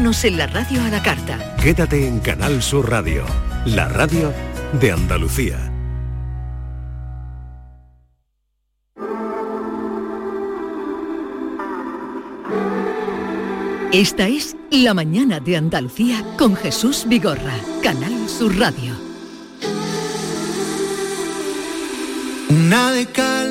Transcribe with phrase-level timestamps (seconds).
[0.00, 1.56] Nos en la radio a la carta.
[1.60, 3.24] Quédate en Canal Sur Radio,
[3.64, 4.32] la radio
[4.80, 5.72] de Andalucía.
[13.92, 18.94] Esta es La mañana de Andalucía con Jesús Vigorra, Canal Sur Radio.
[22.50, 23.47] Una de cal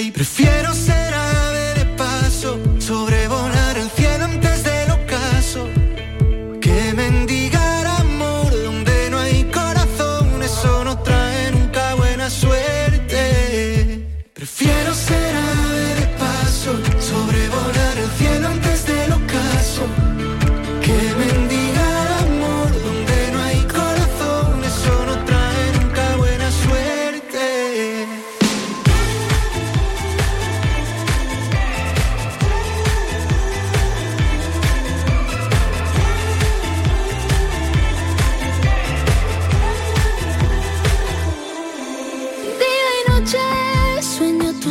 [0.00, 0.49] aire y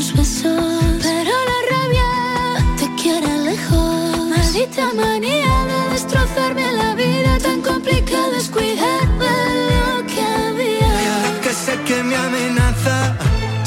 [0.09, 4.27] tus besos, pero la rabia te quiere lejos.
[4.29, 9.35] Maldita manía de destrozarme la vida, tan complicado es cuidar de
[9.75, 11.41] lo que había.
[11.41, 13.17] Que sé que me amenaza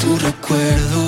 [0.01, 1.02] tu recuerdo.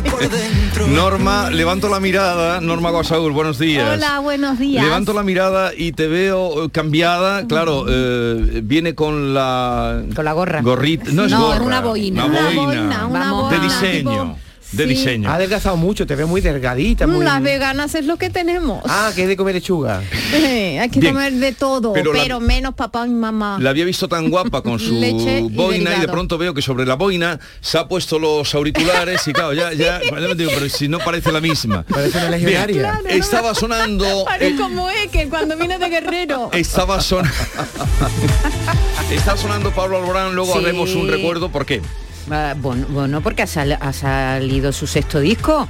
[0.94, 3.88] Norma, levanto la mirada, Norma Guasaúl, buenos días.
[3.94, 4.84] Hola, buenos días.
[4.84, 10.02] Levanto la mirada y te veo eh, cambiada, claro, eh, viene con la...
[10.14, 10.62] Con la gorra.
[10.62, 11.62] Gorrita, no es No, gorra.
[11.62, 12.24] una boina.
[12.24, 13.50] Una Una boina.
[13.50, 14.10] de diseño.
[14.34, 14.90] tipo- De Sí.
[14.90, 15.28] diseño.
[15.28, 17.24] Ha adelgazado mucho, te ves muy delgadita, muy...
[17.24, 18.82] Las veganas es lo que tenemos.
[18.86, 19.98] Ah, que es de comer lechuga.
[20.32, 21.14] Hay que Bien.
[21.14, 23.58] comer de todo, Pero pero, la- menos papá y mamá.
[23.60, 26.86] La había visto tan guapa con su Leche boina y de pronto veo que sobre
[26.86, 30.68] la boina se ha puesto los auriculares y claro, ya, ya, ya me digo, pero
[30.68, 31.82] si no parece la misma.
[31.88, 32.66] Parece una legionaria.
[32.66, 33.08] Bien, Claro, ¿no?
[33.10, 34.24] estaba sonando...
[34.24, 36.50] Parece como es que cuando viene de guerrero.
[36.52, 37.34] Estaba sonando.
[39.10, 40.58] Está sonando Pablo Alborán, luego Sí.
[40.60, 41.82] haremos un recuerdo, ¿por qué?
[42.30, 45.68] Ah, bueno, bueno, porque ha, sal- ha salido su sexto disco.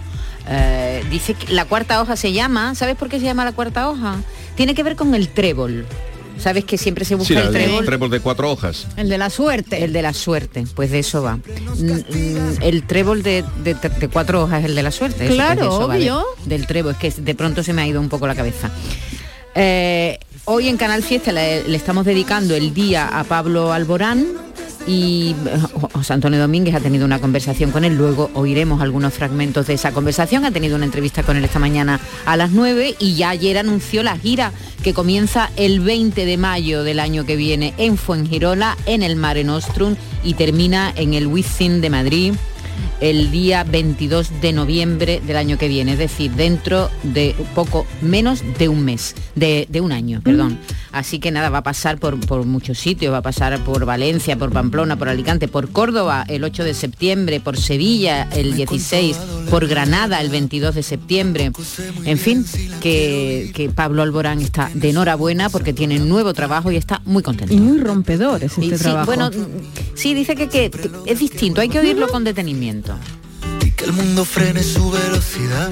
[0.49, 2.75] Eh, dice que la cuarta hoja se llama.
[2.75, 4.17] ¿Sabes por qué se llama la cuarta hoja?
[4.57, 5.87] Tiene que ver con el trébol.
[6.39, 7.85] ¿Sabes que siempre se busca Sí, la el trébol?
[7.85, 8.87] trébol de cuatro hojas.
[8.97, 9.85] El de la suerte.
[9.85, 11.37] El de la suerte, pues de eso va.
[11.37, 11.41] Mm,
[11.83, 15.25] mm, El trébol de, de- de cuatro hojas es el de la suerte.
[15.27, 16.25] eso, pues, Claro, de eso va, de- obvio.
[16.47, 18.71] del trébol, es que de pronto se me ha ido un poco la cabeza.
[19.55, 24.27] Eh, hoy en Canal Fiesta le, le estamos dedicando el día a Pablo Alborán
[24.91, 25.59] y eh,
[25.93, 29.93] José Antonio Domínguez ha tenido una conversación con él, luego oiremos algunos fragmentos de esa
[29.93, 33.57] conversación, ha tenido una entrevista con él esta mañana a las 9 y ya ayer
[33.59, 34.53] anunció la gira
[34.83, 39.45] que comienza el 20 de mayo del año que viene en Fuengirola, en el Mare
[39.45, 42.35] Nostrum y termina en el Wizzing de Madrid
[43.01, 48.43] el día 22 de noviembre del año que viene, es decir, dentro de poco menos
[48.59, 50.59] de un mes, de, de un año, perdón.
[50.93, 54.37] Así que nada, va a pasar por, por muchos sitios, va a pasar por Valencia,
[54.37, 59.17] por Pamplona, por Alicante, por Córdoba el 8 de septiembre, por Sevilla el 16,
[59.51, 61.53] por Granada el 22 de septiembre.
[62.05, 62.45] En fin,
[62.81, 67.55] que, que Pablo Alborán está de enhorabuena porque tiene nuevo trabajo y está muy contento.
[67.55, 69.07] Y muy rompedor es este Y sí, trabajo.
[69.07, 69.31] bueno,
[69.95, 72.95] sí, dice que, que- que es distinto, hay que oírlo con detenimiento.
[73.65, 75.71] Y que el mundo frene su velocidad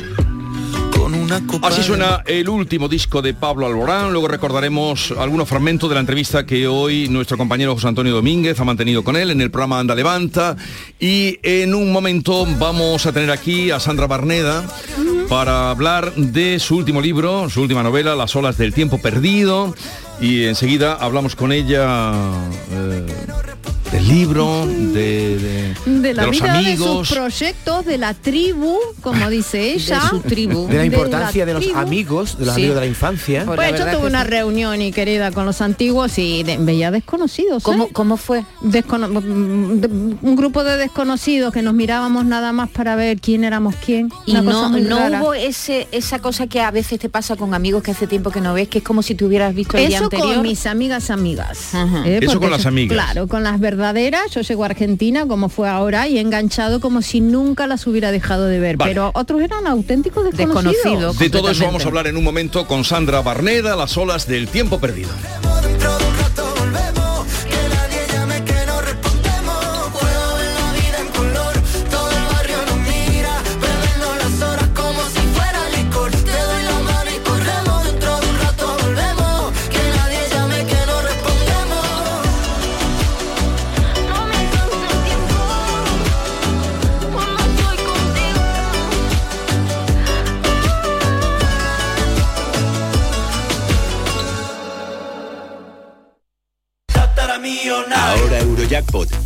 [1.29, 5.89] una copa Así de- suena el último disco de Pablo Alborán, luego recordaremos algunos fragmentos
[5.91, 9.43] de la entrevista que hoy nuestro compañero José Antonio Domínguez ha mantenido con él en
[9.43, 10.57] el programa Anda Levanta.
[10.99, 14.65] Y en un momento vamos a tener aquí a Sandra Barneda
[15.29, 19.75] para hablar de su último libro, su última novela, Las olas del tiempo perdido.
[20.21, 22.23] Y enseguida hablamos con ella
[22.73, 23.07] eh,
[23.93, 26.79] del libro, de, de- de la de los vida amigos.
[27.01, 30.03] de sus proyectos, de la tribu, como dice ella.
[30.11, 30.67] su tribu.
[30.69, 31.79] De la importancia de, los tribu.
[31.79, 32.61] amigos, de los Sí.
[32.63, 33.45] amigos de la infancia.
[33.47, 34.29] Pues Pues la yo tuve una sí.
[34.31, 37.63] reunión y querida con los antiguos y de- veía desconocidos.
[37.63, 37.65] ¿eh?
[37.65, 38.45] ¿Cómo, ¿Cómo fue?
[38.61, 39.89] Descono- mm, de-
[40.21, 44.11] un grupo de desconocidos que nos mirábamos nada más para ver quién éramos quién.
[44.27, 45.23] Y Una cosa no, muy no rara.
[45.23, 48.41] hubo ese, esa cosa que a veces te pasa con amigos que hace tiempo que
[48.43, 50.35] no ves, que es como si te hubieras visto el día Eso anterior.
[50.35, 51.71] con mis amigas amigas.
[52.05, 52.19] ¿eh?
[52.23, 52.95] Eso con las amigas.
[52.95, 54.31] Claro, con las verdaderas.
[54.33, 58.11] Yo llego a Argentina como fue ahora y he enganchado como si nunca las hubiera
[58.11, 58.77] dejado de ver.
[58.77, 58.91] Vale.
[58.91, 60.75] Pero otros eran auténticos desconocidos.
[60.75, 61.19] Desconocidos.
[61.19, 64.49] De todo eso vamos a hablar en un momento con Sandra Barneda, las olas del
[64.49, 65.11] tiempo perdido.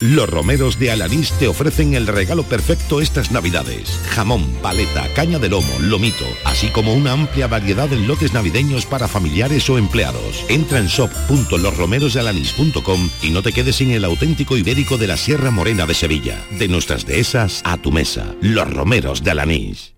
[0.00, 3.98] Los romeros de Alanís te ofrecen el regalo perfecto estas navidades.
[4.10, 9.08] Jamón, paleta, caña de lomo, lomito, así como una amplia variedad en lotes navideños para
[9.08, 10.44] familiares o empleados.
[10.48, 15.84] Entra en shop.losromerosdealanís.com y no te quedes sin el auténtico ibérico de la Sierra Morena
[15.84, 16.46] de Sevilla.
[16.60, 18.36] De nuestras dehesas a tu mesa.
[18.40, 19.97] Los romeros de Alanís.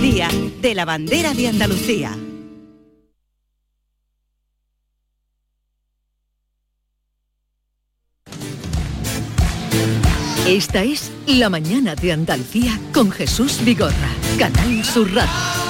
[0.00, 0.28] Día
[0.60, 2.16] de la Bandera de Andalucía.
[10.46, 13.94] Esta es La Mañana de Andalucía con Jesús Vigorra,
[14.38, 15.63] Canal Sur Radio.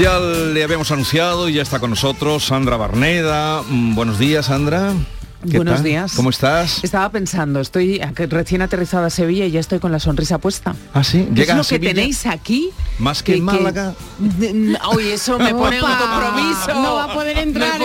[0.00, 3.62] Ya le habíamos anunciado y ya está con nosotros Sandra Barneda.
[3.68, 4.94] Mm, Buenos días, Sandra.
[5.48, 5.84] ¿Qué Buenos tal?
[5.84, 6.12] días.
[6.14, 6.84] ¿Cómo estás?
[6.84, 10.74] Estaba pensando, estoy recién aterrizada a Sevilla y ya estoy con la sonrisa puesta.
[10.92, 11.18] Ah, sí.
[11.24, 12.70] ¿Qué es Llegas lo a que tenéis aquí?
[12.98, 13.94] Más que en Málaga.
[14.90, 16.74] Oye, eso me pone un compromiso.
[16.82, 17.79] no va a poder entrar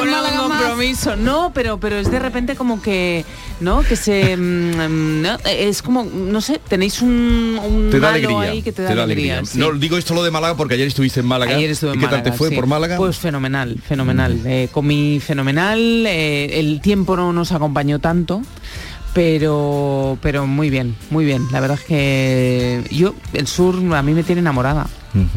[0.69, 1.15] compromiso.
[1.15, 3.25] No, pero pero es de repente como que,
[3.59, 3.81] ¿no?
[3.83, 8.39] Que se mm, no, es como no sé, tenéis un, un Te da alegría.
[8.51, 9.43] ahí que te da, alegría.
[9.45, 9.57] sí.
[9.57, 11.55] No, digo esto lo de Málaga porque ayer estuviste en Málaga.
[11.55, 12.55] Ayer estuve en ¿Y qué Málaga, tal te fue sí.
[12.55, 12.97] por Málaga?
[12.97, 14.39] Pues fenomenal, fenomenal.
[14.45, 18.41] Eh, comí fenomenal, eh, el tiempo no nos acompañó tanto,
[19.15, 21.47] pero pero muy bien, muy bien.
[21.51, 24.87] La verdad es que yo, el sur a mí me tiene enamorada.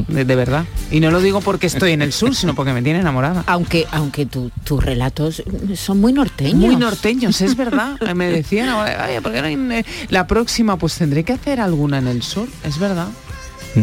[0.09, 0.65] De, de verdad.
[0.91, 3.45] Y no lo digo porque estoy en el sur, sino porque me tiene enamorada.
[3.47, 5.41] Aunque, aunque tu- tus relatos
[5.77, 6.57] son muy norteños.
[6.57, 7.97] Muy norteños, es verdad.
[8.17, 10.77] Me decían, "Oye, ¿por qué no hay, eh, la próxima?
[10.79, 13.07] Pues tendré que hacer alguna en el sur, es verdad.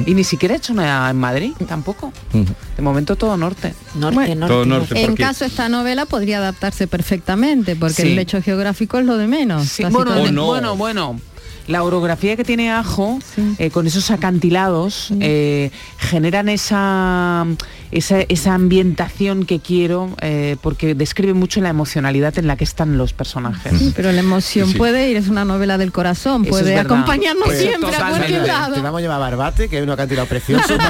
[0.05, 2.11] Y ni siquiera he hecho una en Madrid, tampoco.
[2.33, 3.73] De momento todo norte.
[3.95, 8.11] Norte, Bueno, Todo norte, en porque- caso esta novela podría adaptarse perfectamente, porque Sí.
[8.13, 9.67] el hecho geográfico es lo de menos.
[9.67, 11.19] Sí, bueno, bueno, bueno.
[11.67, 13.19] La orografía que tiene Ajo,
[13.57, 17.45] eh, con esos acantilados, eh, generan esa,
[17.91, 22.97] esa, esa ambientación que quiero, eh, porque describe mucho la emocionalidad en la que están
[22.97, 23.73] los personajes.
[23.79, 24.77] Sí, pero la emoción Sí, sí.
[24.77, 28.75] puede ir, es una novela del corazón, Eso puede acompañarnos Pues, siempre a cualquier lado.
[28.75, 30.75] Te vamos a llevar a Barbate, que es un acantilado precioso.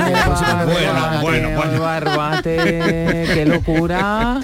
[0.65, 1.81] Bueno, bueno, bueno.
[1.81, 2.55] Barbate,
[3.33, 4.39] qué locura.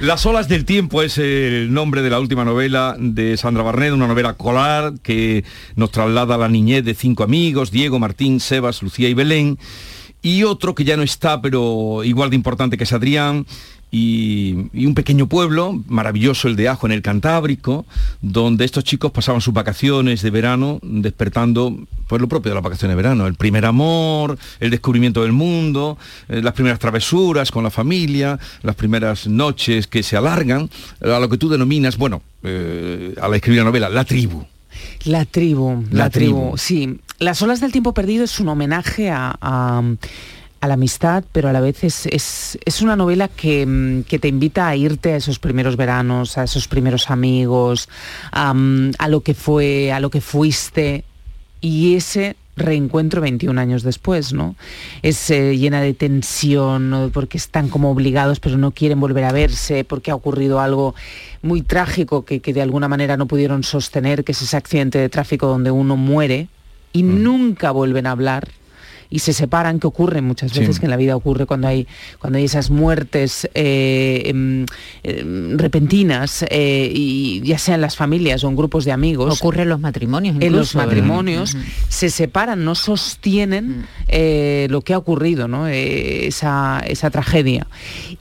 [0.00, 4.06] Las olas del tiempo es el nombre de la última novela de Sandra Barneda, una
[4.06, 9.08] novela colar que nos traslada a la niñez de cinco amigos, Diego, Martín, Sebas, Lucía
[9.08, 9.58] y Belén,
[10.22, 13.46] y otro que ya no está, pero igual de importante que es Adrián,
[13.90, 14.52] y,
[14.86, 17.86] un pequeño pueblo maravilloso, el de Ajo, en el Cantábrico,
[18.20, 21.74] donde estos chicos pasaban sus vacaciones de verano despertando
[22.08, 25.98] pues lo propio de las vacaciones de verano, el primer amor, el descubrimiento del mundo,
[26.28, 30.68] eh, las primeras travesuras con la familia, las primeras noches que se alargan,
[31.00, 34.44] a lo que tú denominas, bueno, eh, al escribir la novela, la tribu.
[35.04, 36.40] La tribu, la, La tribu.
[36.40, 36.58] tribu.
[36.58, 39.82] Sí, Las olas del tiempo perdido es un homenaje a, a-
[40.60, 44.18] a la amistad, pero a la vez es, es- es una novela que, mm, que
[44.18, 47.88] te invita a irte a esos primeros veranos, a esos primeros amigos,
[48.32, 48.54] a,
[48.98, 51.04] a lo que fue, a lo que fuiste
[51.60, 54.56] y ese reencuentro 21 años después, ¿no?
[55.02, 57.10] Es eh, llena de tensión, ¿no?
[57.12, 60.94] porque están como obligados, pero no quieren volver a verse, porque ha ocurrido algo
[61.42, 65.08] muy trágico que, que de alguna manera no pudieron sostener, que es ese accidente de
[65.08, 66.48] tráfico donde uno muere
[66.92, 68.48] y nunca vuelven a hablar
[69.10, 70.60] y se separan, que ocurre muchas Sí.
[70.60, 71.86] veces, que en la vida ocurre cuando hay,
[72.18, 74.66] cuando hay esas muertes eh, em,
[75.02, 79.40] em, repentinas, eh, y ya sea en las familias o en grupos de amigos.
[79.40, 81.56] Ocurre en los matrimonios En los matrimonios
[81.88, 85.68] se separan, no sostienen eh, lo que ha ocurrido, ¿no?
[85.68, 87.66] Eh, esa, esa tragedia.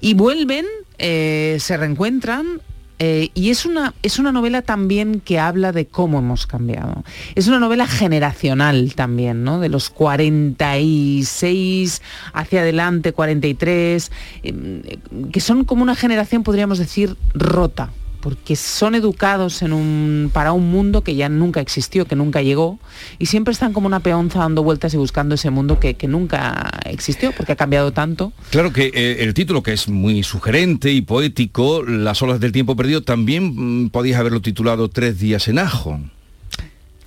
[0.01, 0.65] Y vuelven,
[0.97, 2.61] eh, se reencuentran.
[2.99, 7.03] Eh, y es una, es una novela también que habla de cómo hemos cambiado.
[7.35, 9.59] Es una novela generacional también, ¿no?
[9.59, 12.01] De los 46
[12.33, 14.11] hacia adelante, 43,
[14.43, 14.99] eh,
[15.31, 17.89] que son como una generación, podríamos decir, rota
[18.25, 22.79] porque son educados en un, para un mundo que ya nunca existió, que nunca llegó,
[23.19, 26.71] y siempre están como una peonza dando vueltas y buscando ese mundo que, que nunca
[26.85, 28.33] existió, porque ha cambiado tanto.
[28.49, 32.75] Claro que eh, el título, que es muy sugerente y poético, Las olas del tiempo
[32.75, 35.99] perdido, también mm, podías haberlo titulado Tres días en Ajo.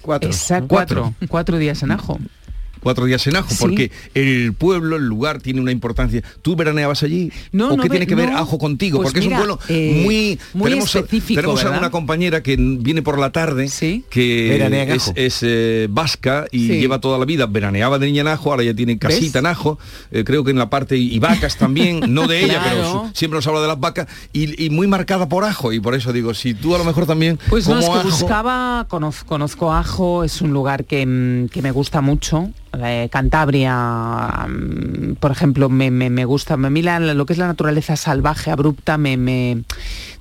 [0.01, 0.31] Cuatro.
[0.31, 2.21] Exacto, cuatro, cuatro días en ajo.
[2.83, 3.57] Cuatro días en Ajo, Sí.
[3.61, 6.23] porque el pueblo, el lugar tiene una importancia.
[6.43, 7.31] ¿Tú veraneabas allí?
[7.53, 8.39] No, ¿O no qué ve- tiene que ver no.
[8.39, 8.99] Ajo contigo?
[8.99, 10.39] Pues porque mira, es un pueblo eh, muy...
[10.55, 13.69] muy tenemos específico, tenemos a una compañera que viene por la tarde,
[14.11, 16.81] que Veranea en es, eh, vasca y Sí.
[16.81, 19.45] lleva toda la vida, veraneaba de niña en Ajo, ahora ya tiene casita ¿Ves?
[19.45, 19.79] en Ajo,
[20.11, 20.97] eh, creo que en la parte...
[20.97, 24.65] Y vacas también, no de ella, pero su- siempre nos habla de las vacas, y,
[24.65, 27.39] y muy marcada por Ajo, y por eso digo, si tú a lo mejor también...
[27.49, 31.49] Pues no, como es que Ajo- buscaba, conoz- conozco Ajo, es un lugar que, mm,
[31.49, 32.51] que me gusta mucho
[32.83, 37.39] eh, Cantabria, mm, por ejemplo, me, me- me gusta, a mí la- lo que es
[37.39, 39.63] la naturaleza salvaje, abrupta, me, me-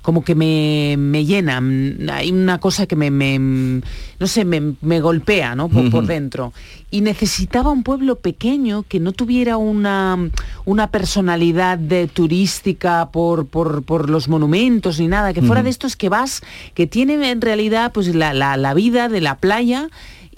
[0.02, 1.60] como que me, me llena.
[1.60, 3.82] Mm, Hay una cosa que me, me-
[4.18, 5.68] no sé, me, me golpea, ¿no?
[5.68, 6.52] Por, dentro.
[6.90, 10.16] Y necesitaba un pueblo pequeño que no tuviera una,
[10.64, 15.96] una personalidad de turística por, por, por los monumentos ni nada, que fuera de estos
[15.96, 16.40] que vas,
[16.74, 19.88] que tienen en realidad pues la, la- la vida de la playa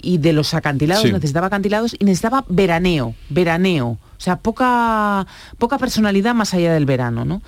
[0.01, 1.11] y de los acantilados, Sí.
[1.11, 3.97] necesitaba acantilados y necesitaba veraneo, veraneo.
[4.17, 5.25] O sea, poca,
[5.57, 7.41] poca personalidad más allá del verano, ¿no?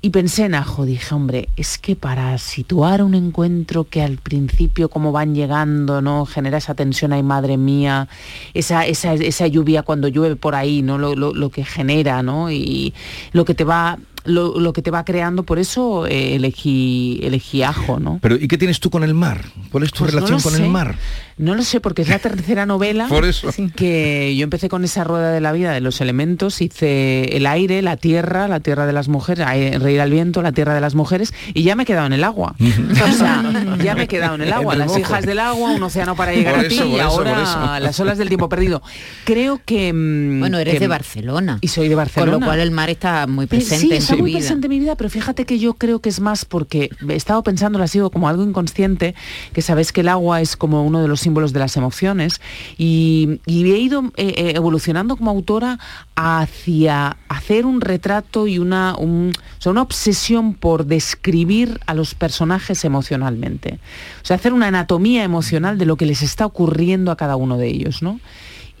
[0.00, 4.88] Y pensé en Ajo, dije, hombre, es que para situar un encuentro que al principio
[4.88, 6.26] como van llegando, ¿no?
[6.26, 8.06] Genera esa tensión, ay madre mía,
[8.54, 10.98] esa, esa, esa lluvia cuando llueve por ahí, ¿no?
[10.98, 12.48] Lo, lo- lo que genera, ¿no?
[12.48, 12.94] Y
[13.32, 13.98] lo que te va.
[14.24, 18.18] Lo, lo que te va creando, por eso eh, elegí, elegí ajo, ¿no?
[18.22, 19.44] Pero ¿y qué tienes tú con el mar?
[19.72, 20.62] ¿Cuál es tu Pues relación con sé.
[20.62, 20.96] el mar?
[21.38, 23.48] No lo sé, porque es la tercera novela Por eso.
[23.74, 27.80] que yo empecé con esa rueda de la vida de los elementos, hice el aire,
[27.80, 29.46] la tierra, la tierra de las mujeres,
[29.80, 32.24] reír al viento, la tierra de las mujeres, y ya me he quedado en el
[32.24, 32.54] agua.
[32.60, 33.42] o sea,
[33.82, 35.00] ya me he quedado en el agua, En el las mojo.
[35.00, 37.98] hijas del agua, un océano para llegar Por a ti eso, y eso, ahora las
[38.00, 38.82] olas del tiempo perdido.
[39.24, 39.92] Creo que...
[39.94, 41.58] mm, Bueno, eres que- de Barcelona.
[41.62, 42.32] Y soy de Barcelona.
[42.32, 44.38] Con lo cual el mar está muy presente sí, en está muy vida.
[44.40, 47.42] presente en mi vida, pero fíjate que yo creo que es más porque he estado
[47.42, 49.14] pensando, ha sido como algo inconsciente,
[49.52, 52.40] que sabes que el agua es como uno de los símbolos de las emociones
[52.78, 55.78] y, y he ido eh, eh, evolucionando como autora
[56.14, 62.14] hacia hacer un retrato y una, un- o sea, una obsesión por describir a los
[62.14, 63.78] personajes emocionalmente.
[64.22, 67.56] O sea, hacer una anatomía emocional de lo que les está ocurriendo a cada uno
[67.58, 68.20] de ellos, ¿no?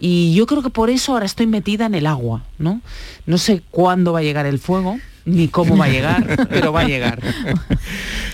[0.02, 2.80] Y yo creo que por eso ahora estoy metida en el agua, ¿no?
[3.26, 4.98] No sé cuándo va a llegar el fuego,
[5.30, 7.20] ni cómo va a llegar, pero va a llegar.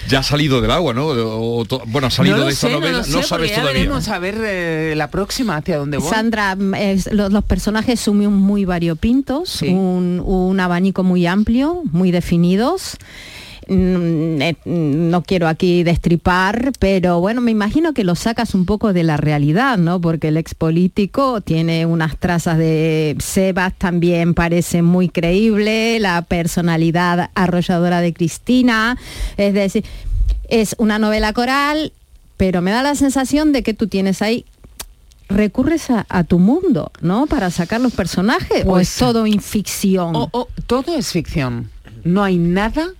[0.08, 1.06] Ya ha salido del agua, ¿no?
[1.08, 3.80] O to- bueno, ha salido no de esta sé, novela, no, no, sabes ya todavía.
[3.80, 6.08] veremos a ver eh, la próxima hacia dónde voy.
[6.08, 11.82] Sandra, mm, es- los, los personajes son muy- muy variopintos, un, un abanico muy amplio,
[11.92, 12.96] muy definidos.
[13.68, 18.64] Mm, eh, mm, No quiero aquí destripar, pero bueno, me imagino que lo sacas un
[18.64, 20.00] poco de la realidad, ¿no?
[20.00, 27.30] Porque el ex político tiene unas trazas de Sebas, también parece muy creíble, la personalidad
[27.34, 28.96] arrolladora de Cristina,
[29.36, 29.84] es decir,
[30.48, 31.92] es una novela coral,
[32.36, 34.44] pero me da la sensación de que tú tienes ahí
[35.28, 37.26] recurres a, a tu mundo, ¿no?
[37.26, 40.14] Para sacar los personajes o Pues- es todo en ficción.
[40.14, 41.68] O- o- todo es ficción.
[42.04, 42.90] No hay nada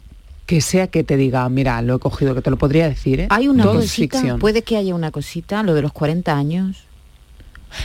[0.47, 3.26] que sea que te diga, mira, lo he cogido, que te lo podría decir, ¿eh?
[3.31, 4.38] Hay una todo es cosita, ficción.
[4.38, 6.85] puede que haya una cosita, lo de los 40 años.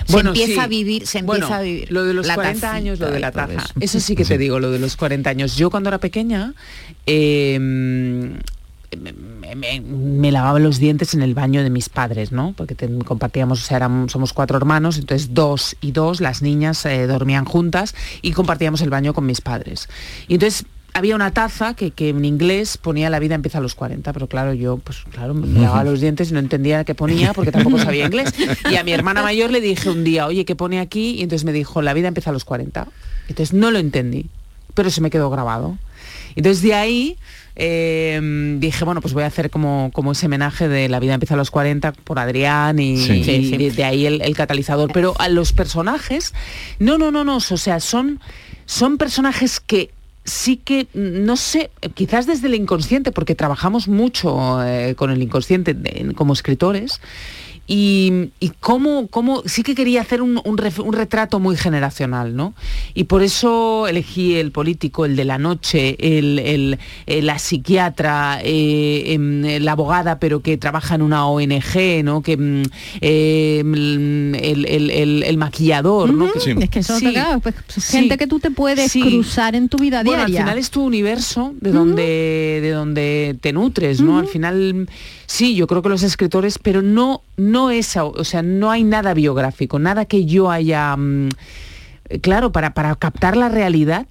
[0.06, 0.60] Se Bueno, empieza sí.
[0.60, 1.92] a vivir, se Bueno, empieza a vivir.
[1.92, 3.54] Lo de los la 40 tacita años, lo de la taza.
[3.54, 3.74] eso.
[3.80, 5.58] Eso sí que te digo, lo de los 40 años.
[5.58, 6.54] Yo cuando era pequeña
[7.08, 12.54] eh, me, me- me lavaba los dientes en el baño de mis padres, ¿no?
[12.56, 17.08] Porque compartíamos, o sea, eran- somos cuatro hermanos, entonces dos y dos, las niñas eh,
[17.08, 19.88] dormían juntas y compartíamos el baño con mis padres.
[20.28, 23.76] Y entonces había una taza que, que en inglés ponía la vida empieza a los
[23.76, 27.34] 40, pero claro, yo pues claro, me lavaba los dientes y no entendía qué ponía
[27.34, 28.34] porque tampoco sabía inglés.
[28.70, 31.12] Y a mi hermana mayor le dije un día, oye, ¿qué pone aquí?
[31.16, 32.88] Y entonces me dijo, la vida empieza a los 40.
[33.30, 34.28] Entonces no lo entendí,
[34.74, 35.78] pero se me quedó grabado.
[36.36, 37.18] Entonces de ahí
[37.56, 41.34] eh, dije, bueno, pues voy a hacer como, como ese homenaje de La vida empieza
[41.36, 43.14] a los 40 por Adrián y, Sí.
[43.14, 43.58] y Sí, sí.
[43.58, 44.92] de, de ahí el, el catalizador.
[44.94, 46.34] Pero a los personajes,
[46.80, 48.20] no, no, no, no, o sea, son,
[48.66, 49.92] son personajes que
[50.24, 55.76] sí que, no sé, quizás desde el inconsciente, porque trabajamos mucho eh, con el inconsciente
[56.16, 57.02] como escritores,
[57.68, 62.36] y, y cómo, cómo sí que quería hacer un, un ref- un retrato muy generacional,
[62.36, 62.54] ¿no?
[62.94, 68.40] Y por eso elegí el político, el de la noche, el, el- eh, la psiquiatra,
[68.44, 72.22] eh, em, la abogada, pero que trabaja en una ONG, ¿no?
[72.22, 72.64] Que, mm,
[73.00, 76.30] eh, mm, el, el- el- el maquillador, ¿no?
[76.36, 77.12] Es que son Sí.
[77.14, 77.82] claro, pues, Sí.
[77.82, 79.02] gente que tú te puedes Sí.
[79.02, 80.40] cruzar en tu vida Bueno, diaria.
[80.42, 84.18] al final es tu universo de donde, de donde te nutres, ¿no?
[84.20, 84.90] Al final,
[85.26, 88.84] sí, yo creo que los escritores, pero no, no es, au- o sea, no hay
[88.84, 91.30] nada biográfico, nada que yo haya, mm,
[92.22, 94.08] claro, para, para captar la realidad.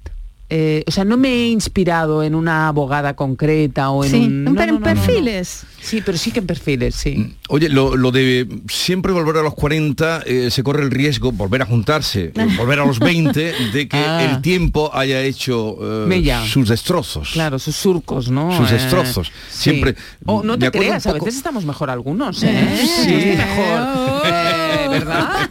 [0.50, 4.44] Eh, o sea, no me he inspirado en una abogada concreta o en Sí, un...
[4.44, 5.02] no, pero no, en no, no, no.
[5.06, 5.62] perfiles.
[5.80, 7.34] Sí, pero sí que en perfiles, sí.
[7.48, 11.62] Oye, lo, lo de siempre volver a los 40, eh, se corre el riesgo, volver
[11.62, 14.24] a juntarse, eh, volver a los 20, de que Ah.
[14.30, 15.78] el tiempo haya hecho
[16.10, 17.30] eh, sus destrozos.
[17.32, 18.54] Claro, sus surcos, ¿no?
[18.56, 19.32] Sus Eh, destrozos.
[19.50, 19.70] sí.
[19.70, 19.94] Siempre.
[20.26, 22.78] O no me te creas, un a poco- veces estamos mejor algunos, ¿eh?
[23.04, 23.36] Sí.
[23.38, 24.22] Mejor.
[24.26, 25.48] Eh, ¿verdad?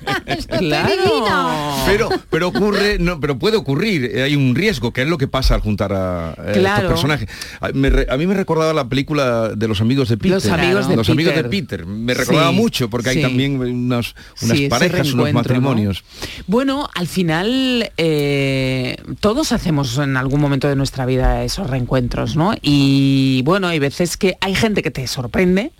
[0.47, 1.79] Claro.
[1.85, 5.27] Pero, pero ocurre, no, pero puede ocurrir, eh, hay un riesgo, que es lo que
[5.27, 6.75] pasa al juntar a, eh, Claro.
[6.83, 7.29] estos personajes.
[7.61, 10.31] A, me re- a mí me recordaba la película de los amigos de Peter.
[10.31, 11.49] Los amigos de Los amigos de Peter.
[11.77, 11.85] Peter.
[11.85, 16.03] Me recordaba Sí, mucho, porque hay también unas, unas Sí, parejas, unos matrimonios.
[16.47, 22.53] Bueno, al final eh, todos hacemos en algún momento de nuestra vida esos reencuentros, ¿no?
[22.61, 25.71] Y bueno, hay veces que hay gente que te sorprende.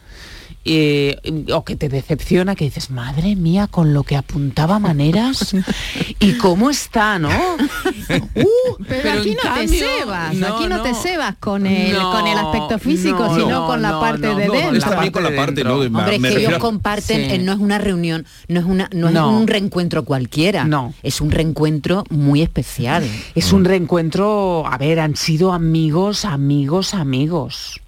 [0.72, 5.56] Eh, o que te decepciona, que dices, madre mía, con lo que apuntaba maneras
[6.20, 7.30] y cómo está, ¿no?
[8.10, 12.12] Uh, Pero, aquí no cambio- te cebas, no, aquí no, te cebas con el, No,
[12.12, 14.78] con el aspecto físico, no, sino no, con la parte no, de no, dentro.
[14.78, 15.80] Está bien con la parte, ¿no?
[15.80, 17.36] De- Hombre, es que refiero ellos comparten, Sí.
[17.36, 19.30] eh, no es una reunión, no es una, no es No.
[19.38, 20.64] un reencuentro cualquiera.
[20.64, 20.94] No.
[21.04, 23.04] Es un reencuentro muy especial.
[23.36, 27.80] Es un reencuentro, a ver, han sido amigos, amigos, amigos.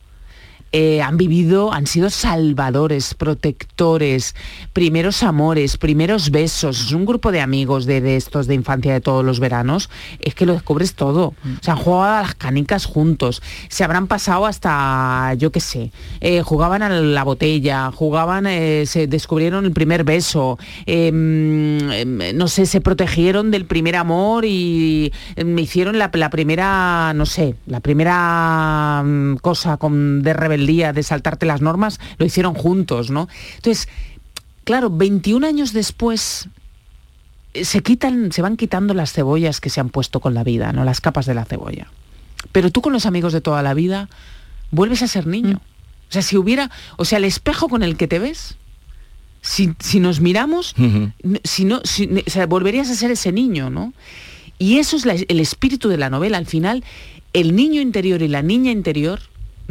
[0.74, 4.36] Eh, han vivido, han sido salvadores, protectores,
[4.74, 6.80] primeros amores, primeros besos.
[6.88, 9.90] Es un grupo de amigos de, de estos de infancia de todos los veranos.
[10.20, 11.34] Es que lo descubres todo.
[11.62, 13.42] Se han jugado a las canicas juntos.
[13.70, 19.08] Se habrán pasado hasta, yo qué sé, eh, jugaban a la botella, jugaban, eh, se
[19.08, 25.58] descubrieron el primer beso, em, em, no sé, se protegieron del primer amor y em,
[25.60, 31.46] hicieron la, la primera, no sé, la primera mm, cosa con, de rebeldía, de saltarte
[31.46, 33.28] las normas, lo hicieron juntos, ¿no?
[33.56, 33.88] Entonces,
[34.64, 36.48] claro, 21 años después
[37.54, 40.72] eh, se quitan, se van quitando las cebollas que se han puesto con la vida,
[40.72, 40.84] ¿no?
[40.84, 41.88] Las capas de la cebolla.
[42.52, 44.08] Pero tú con los amigos de toda la vida
[44.72, 45.62] vuelves a ser niño.
[46.10, 48.58] O sea, si hubiera, o sea, el espejo con el que te ves,
[49.42, 50.76] si, si nos miramos,
[51.44, 53.94] si no, si- ne- o sea, volverías a ser ese niño, ¿no?
[54.60, 56.38] Y eso es la- el espíritu de la novela.
[56.38, 56.84] Al final,
[57.34, 59.22] el niño interior y la niña interior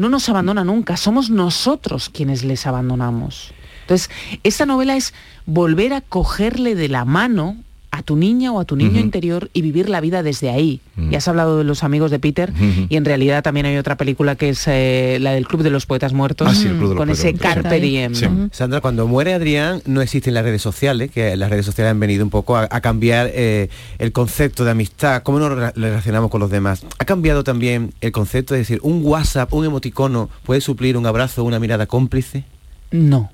[0.00, 3.52] no nos abandona nunca, somos nosotros quienes les abandonamos.
[3.82, 4.10] Entonces,
[4.42, 5.14] esta novela es
[5.46, 7.56] volver a cogerle de la mano
[8.00, 10.80] a tu niña o a tu niño interior y vivir la vida desde ahí.
[10.98, 11.10] Ujú.
[11.10, 12.52] Ya has hablado de los amigos de Peter
[12.88, 15.86] y en realidad también hay otra película que es eh, la del Club de los
[15.86, 18.14] Poetas Muertos Ah, sí, el Club de los con Poetas ese Muertos, carpe diem.
[18.14, 18.26] Sí.
[18.28, 18.48] ¿no?
[18.52, 22.24] Sandra, cuando muere Adrián no existen las redes sociales, que las redes sociales han venido
[22.24, 26.40] un poco a, a cambiar eh, el concepto de amistad, cómo nos re- relacionamos con
[26.40, 26.84] los demás.
[26.98, 31.44] Ha cambiado también el concepto, es decir, un WhatsApp, un emoticono, puede suplir un abrazo,
[31.44, 32.44] una mirada cómplice.
[32.90, 33.30] No.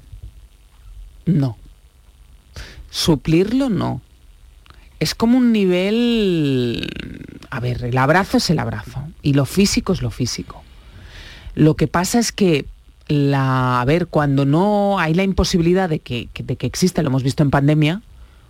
[1.25, 1.57] No.
[2.91, 4.01] Suplirlo no.
[5.01, 6.89] Es como un nivel...
[7.51, 10.63] A ver, el abrazo es el abrazo y lo físico es lo físico.
[11.55, 12.67] Lo que pasa es que
[13.09, 17.23] la, a ver, cuando no hay la imposibilidad de que, de que exista, lo hemos
[17.23, 18.03] visto en pandemia,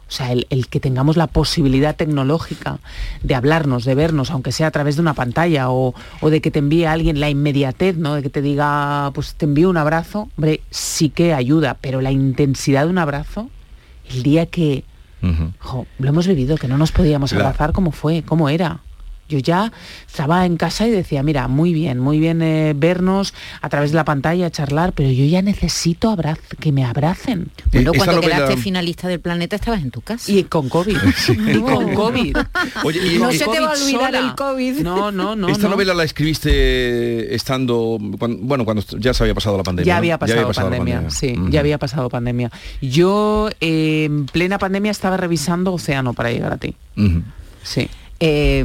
[0.08, 2.78] o sea, el, el que tengamos la posibilidad tecnológica
[3.22, 6.50] de hablarnos, de vernos, aunque sea a través de una pantalla, o, o de que
[6.50, 8.14] te envíe alguien la inmediatez, ¿no?
[8.14, 12.12] De que te diga, pues te envío un abrazo, hombre, sí que ayuda, pero la
[12.12, 13.50] intensidad de un abrazo,
[14.08, 14.84] el día que
[15.58, 18.22] Jo, lo hemos vivido, que no nos podíamos La- abrazar, ¿cómo fue?
[18.22, 18.80] ¿Cómo era?
[19.28, 19.72] Yo ya
[20.06, 23.96] estaba en casa y decía, mira, muy bien, muy bien eh, vernos a través de
[23.96, 27.50] la pantalla, charlar, pero yo ya necesito abraz que me abracen.
[27.72, 30.30] Bueno, cuando quedaste finalista del planeta estabas en tu casa.
[30.30, 30.96] Y con COVID.
[31.28, 32.36] Y con COVID.
[32.84, 34.18] Oye, y- no y- se te va a olvidar sola.
[34.18, 34.78] el COVID.
[34.80, 35.48] No, no, no.
[35.48, 35.70] Esta no.
[35.70, 39.86] novela la escribiste estando, cuan- bueno, cuando ya se había pasado la pandemia.
[39.86, 39.98] Ya ¿no?
[39.98, 42.50] había pasado, la pandemia, sí, ya había pasado pandemia.
[42.80, 46.74] Yo eh, en plena pandemia estaba revisando Océano para llegar a ti.
[47.62, 47.88] Sí.
[48.20, 48.64] Eh,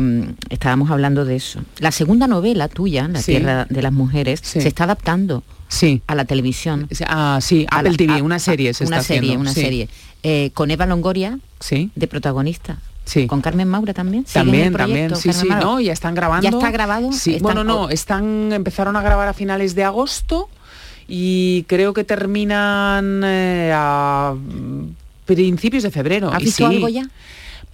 [0.50, 1.62] estábamos hablando de eso.
[1.80, 3.34] La segunda novela tuya, La Sí.
[3.34, 4.62] Tierra de las Mujeres, Sí.
[4.62, 6.02] se está adaptando Sí.
[6.08, 6.88] a la televisión.
[7.08, 9.90] Ah, sí, A la- TV, a- una serie se una está serie, haciendo, una serie.
[10.24, 11.40] Eh, con Eva Longoria
[11.96, 12.78] de protagonista.
[13.04, 13.26] Sí.
[13.28, 14.26] Con Carmen Maura también.
[14.28, 15.66] ¿Sigue en También, también, sí, Carmen sí, Maura?
[15.66, 16.44] no, ya están grabando.
[16.44, 17.12] ¿Ya está grabado?
[17.12, 20.50] Sí, Están- bueno, no, están, empezaron a grabar a finales de agosto
[21.08, 24.34] y creo que terminan eh, a
[25.26, 26.32] principios de febrero.
[26.32, 27.10] ¿Has visto sí, algo ya?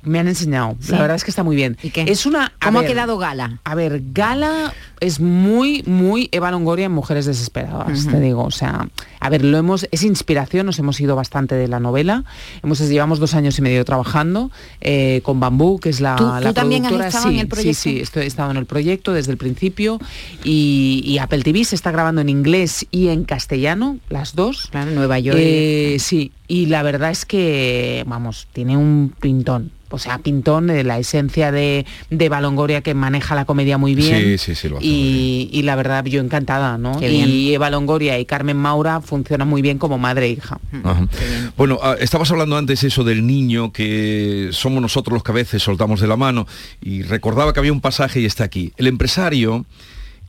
[0.08, 0.76] Me han enseñado.
[0.80, 0.92] Sí.
[0.92, 1.78] La verdad es que está muy bien.
[1.84, 2.06] ¿Y qué?
[2.08, 2.54] Es una.
[2.64, 3.60] ¿Cómo ha quedado Gala?
[3.64, 8.44] A ver, Gala es muy, muy Eva Longoria en Mujeres Desesperadas, te digo.
[8.44, 8.88] O sea,
[9.20, 12.24] a ver, lo hemos, es inspiración, nos hemos ido bastante de la novela.
[12.64, 14.50] Hemos, llevamos dos años y medio trabajando
[14.82, 17.08] eh, con Bambú, que es la, ¿Tú- la tú también has productora.
[17.10, 17.74] estado en sí, el proyecto?
[17.82, 20.00] Sí, sí, estoy, he estado en el proyecto desde el principio
[20.44, 24.68] y, y Apple TV se está grabando en inglés y en castellano, las dos.
[24.72, 25.38] Claro, Nueva York.
[25.40, 29.72] Eh, sí, y la verdad es que, vamos, tiene un pintón.
[29.90, 34.18] O sea, pintón de la esencia de, de Balongoria que maneja la comedia muy bien.
[34.18, 37.00] Sí, sí, sí, lo hace muy y, y la verdad, yo encantada, ¿no?
[37.00, 37.54] Qué y bien.
[37.56, 40.60] Eva Longoria y Carmen Maura funcionan muy bien como madre e hija.
[40.84, 41.08] Ajá.
[41.56, 45.64] Bueno, ah, estabas hablando antes eso del niño que somos nosotros los que a veces
[45.64, 46.48] soltamos de la mano
[46.82, 48.74] y recordaba que había un pasaje y está aquí.
[48.76, 49.66] El empresario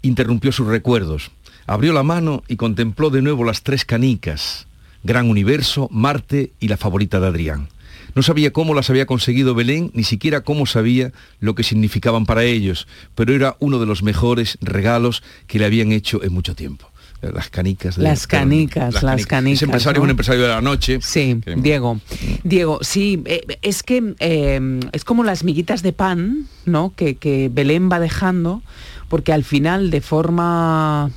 [0.02, 1.32] interrumpió sus recuerdos,
[1.66, 4.67] abrió la mano y contempló de nuevo las tres canicas
[5.08, 7.68] Gran Universo, Marte y la favorita de Adrián.
[8.14, 12.44] No sabía cómo las había conseguido Belén, ni siquiera cómo sabía lo que significaban para
[12.44, 16.90] ellos, pero era uno de los mejores regalos que le habían hecho en mucho tiempo.
[17.20, 17.96] Las canicas.
[17.96, 20.04] de- Las canicas, las canicas, Ese empresario, ¿no?
[20.04, 21.00] un empresario de la noche.
[21.02, 22.00] Sí, Diego.
[22.44, 26.92] Diego, sí, eh, es que eh, es como las miguitas de pan, ¿no?
[26.94, 28.62] Que, que Belén va dejando,
[29.08, 31.10] porque al final de forma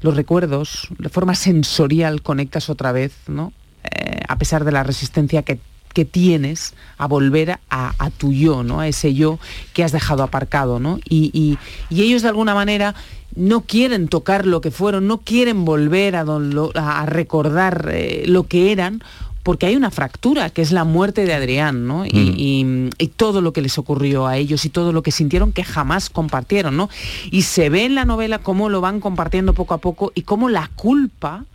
[0.00, 3.52] los recuerdos, de forma sensorial conectas otra vez, ¿no?
[3.84, 5.58] Eh, a pesar de la resistencia que
[5.94, 8.78] que tienes a volver a, a tu yo, ¿no?
[8.80, 9.38] A ese yo
[9.72, 10.98] que has dejado aparcado, ¿no?
[11.08, 11.58] Y, y-
[11.92, 12.94] y ellos de alguna manera
[13.34, 18.44] no quieren tocar lo que fueron, no quieren volver a, don- a recordar eh, lo
[18.46, 19.02] que eran,
[19.48, 22.04] porque hay una fractura, que es la muerte de Adrián, ¿no?
[22.04, 25.52] Y, y- y todo lo que les ocurrió a ellos y todo lo que sintieron
[25.52, 26.90] que jamás compartieron, ¿no?
[27.30, 30.50] Y se ve en la novela cómo lo van compartiendo poco a poco y cómo
[30.50, 31.46] la culpa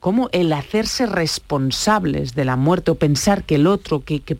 [0.00, 4.38] cómo el hacerse responsables de la muerte o pensar que el otro, que, que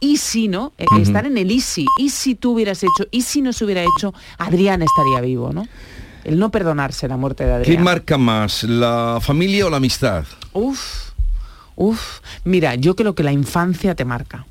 [0.00, 1.00] y si no, Ujú.
[1.00, 3.82] estar en el y si, y si tú hubieras hecho, y si no se hubiera
[3.82, 5.66] hecho, Adrián estaría vivo, ¿no?
[6.22, 7.82] El no perdonarse la muerte de ¿Qué Adrián.
[7.82, 10.24] marca más, la familia o la amistad?
[10.52, 11.05] Uf,
[11.76, 12.20] uf.
[12.44, 14.46] Mira, yo creo que la infancia te marca.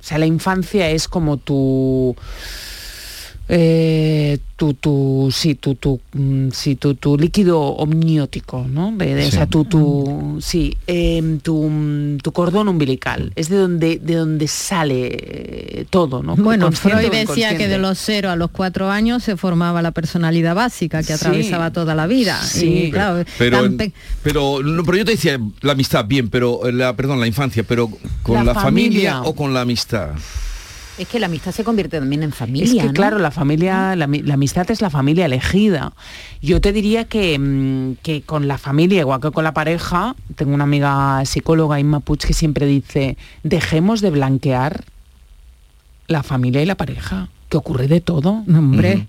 [0.00, 2.16] O sea, la infancia es como tu...
[3.52, 8.92] eh, tu, tu, sí, tu, tu, mm, sí, tu, tu líquido omniótico, ¿no?
[8.92, 13.32] De- de- O sea, tu, tu, sí, em, tu, mm, tu cordón umbilical.
[13.34, 16.36] Es de donde, de donde sale eh, todo, ¿no?
[16.36, 20.54] Bueno, Freud decía que de los 0 a los 4 años se formaba la personalidad
[20.54, 21.12] básica que Sí.
[21.14, 22.40] atravesaba toda la vida.
[22.42, 22.84] Sí.
[22.84, 26.68] Y claro, Pero, tan pe- pero, no, pero yo te decía la amistad, bien, pero
[26.68, 27.90] eh, la, perdón, la infancia, pero
[28.22, 29.12] con La la, familia.
[29.14, 29.22] familia.
[29.28, 30.10] o con la amistad.
[31.00, 32.66] Es que la amistad se convierte también en familia.
[32.66, 32.92] Es que ¿no?
[32.92, 35.92] claro, la familia, la, mi- la amistad es la familia elegida.
[36.42, 40.52] Yo te diría que, mm, que con la familia, igual que con la pareja, tengo
[40.52, 44.84] una amiga psicóloga, Inma Puig, que siempre dice, dejemos de blanquear
[46.06, 48.44] la familia y la pareja, que ocurre de todo.
[48.48, 49.06] Hombre.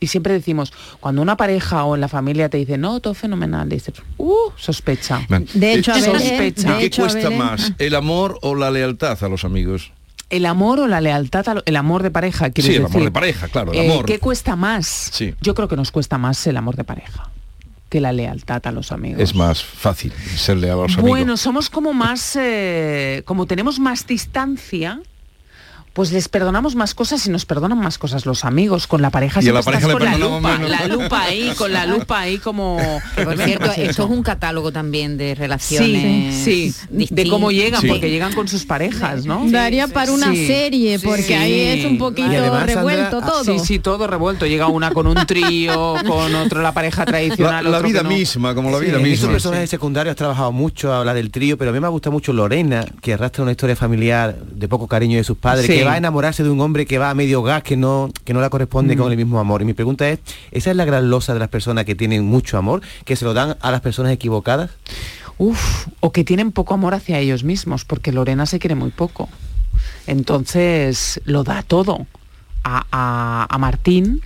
[0.00, 3.68] Y siempre decimos, cuando una pareja o en la familia te dice, no, todo fenomenal,
[3.68, 5.26] dices, uh, sospecha.
[5.54, 6.72] De hecho, a Belén- sospecha.
[6.74, 9.92] de ¿Qué hecho, a cuesta más, el amor o la lealtad a los amigos?
[10.36, 12.96] El amor o la lealtad, lo- el amor de pareja, quiero Sí, el decir.
[12.96, 14.04] amor de pareja, claro, el Eh, amor.
[14.06, 15.10] ¿Qué cuesta más?
[15.12, 15.34] Sí.
[15.40, 17.30] Yo creo que nos cuesta más el amor de pareja
[17.88, 19.20] que la lealtad a los amigos.
[19.20, 21.08] Es más fácil ser leal a los amigos.
[21.08, 25.00] Bueno, somos como más, eh, como tenemos más distancia,
[25.94, 28.86] pues les perdonamos más cosas y nos perdonan más cosas los amigos.
[28.86, 30.70] Con la pareja Y a la pareja estás le con la lupa, menos.
[30.70, 32.78] la lupa ahí, con la lupa ahí como...
[33.14, 34.04] Por cierto, esto eso.
[34.04, 36.34] es un catálogo también de Sí, relaciones.
[36.44, 37.86] sí, de cómo llegan, Sí.
[37.88, 39.44] porque llegan con sus parejas, ¿no?
[39.48, 40.46] Daría para una Sí.
[40.46, 43.44] serie, porque ahí es un poquito además, revuelto ah, todo.
[43.44, 44.46] Sí, sí, todo revuelto.
[44.46, 47.64] Llega una con un trío, con otro la pareja La, tradicional.
[47.70, 48.08] la otro vida no.
[48.08, 49.30] misma, como la Sí, vida en estos misma.
[49.32, 52.84] personajes secundarios has trabajado mucho, habla del trío, pero a mí me gusta mucho Lorena,
[53.00, 55.83] que arrastra una historia familiar de poco cariño de sus padres, Sí.
[55.84, 58.34] Que va a enamorarse de un hombre que va a medio gas, que no, que
[58.34, 58.98] no la corresponde Mm.
[58.98, 59.62] con el mismo amor.
[59.62, 60.18] Y mi pregunta es,
[60.50, 63.34] ¿esa es la gran losa de las personas que tienen mucho amor, que se lo
[63.34, 64.70] dan a las personas equivocadas?
[65.38, 69.28] Uf, o que tienen poco amor hacia ellos mismos, porque Lorena se quiere muy poco.
[70.06, 72.06] Entonces lo da todo
[72.62, 74.22] a, a- a Martín,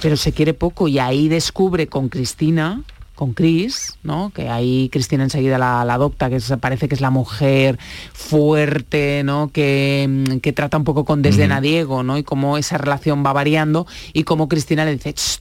[0.00, 2.82] pero se quiere poco y ahí descubre con Cristina,
[3.14, 4.30] con Cris, ¿no?
[4.34, 7.78] Que ahí Cristina enseguida la, la adopta, que es- parece que es la mujer
[8.12, 9.50] fuerte, ¿no?
[9.52, 12.16] Que, mm, que trata un poco con desdén a Diego, ¿no?
[12.18, 15.40] Y cómo esa relación va variando y cómo Cristina le dice, "Ch,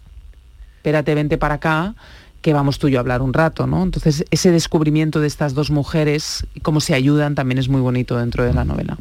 [0.78, 1.96] espérate, vente para acá,
[2.42, 3.84] que vamos tú y yo a hablar un rato, ¿no?
[3.84, 8.18] Entonces, ese descubrimiento de estas dos mujeres y cómo se ayudan también es muy bonito
[8.18, 8.98] dentro de la novela.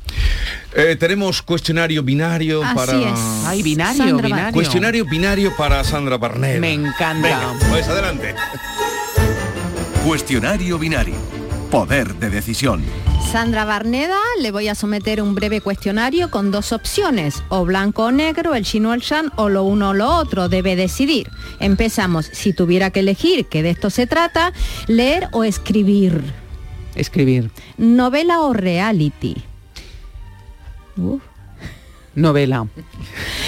[0.76, 2.92] Eh, tenemos cuestionario binario Así para...
[2.98, 3.20] es.
[3.46, 4.52] Ay, binario, Sandra Bar- binario.
[4.52, 6.60] Cuestionario binario para Sandra Barneda.
[6.60, 7.22] Me encanta.
[7.22, 8.34] Venga, pues adelante.
[10.04, 11.39] Cuestionario binario.
[11.70, 12.82] Poder de decisión.
[13.30, 18.10] Sandra Barneda, le voy a someter un breve cuestionario con dos opciones, o blanco o
[18.10, 21.30] negro, el chino o el shan, o lo uno o lo otro, debe decidir.
[21.60, 24.52] Empezamos, si tuviera que elegir, que de esto se trata,
[24.88, 26.20] leer o escribir,
[26.96, 27.52] Escribir.
[27.78, 29.36] novela o reality.
[30.96, 31.22] Uf.
[32.16, 32.66] Novela.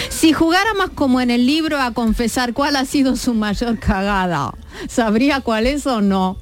[0.08, 4.54] Si jugara más como en el libro a confesar cuál ha sido su mayor cagada,
[4.88, 6.36] ¿sabría cuál es o no?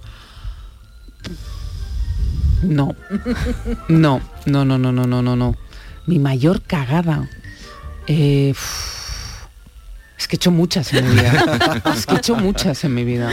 [2.62, 2.94] No.
[3.88, 5.56] No, no, no, no, no, no, no, no.
[6.06, 7.28] Mi mayor cagada.
[8.06, 8.52] Eh,
[10.18, 11.82] es que he hecho muchas en mi vida.
[11.94, 13.30] es que he hecho muchas en mi vida.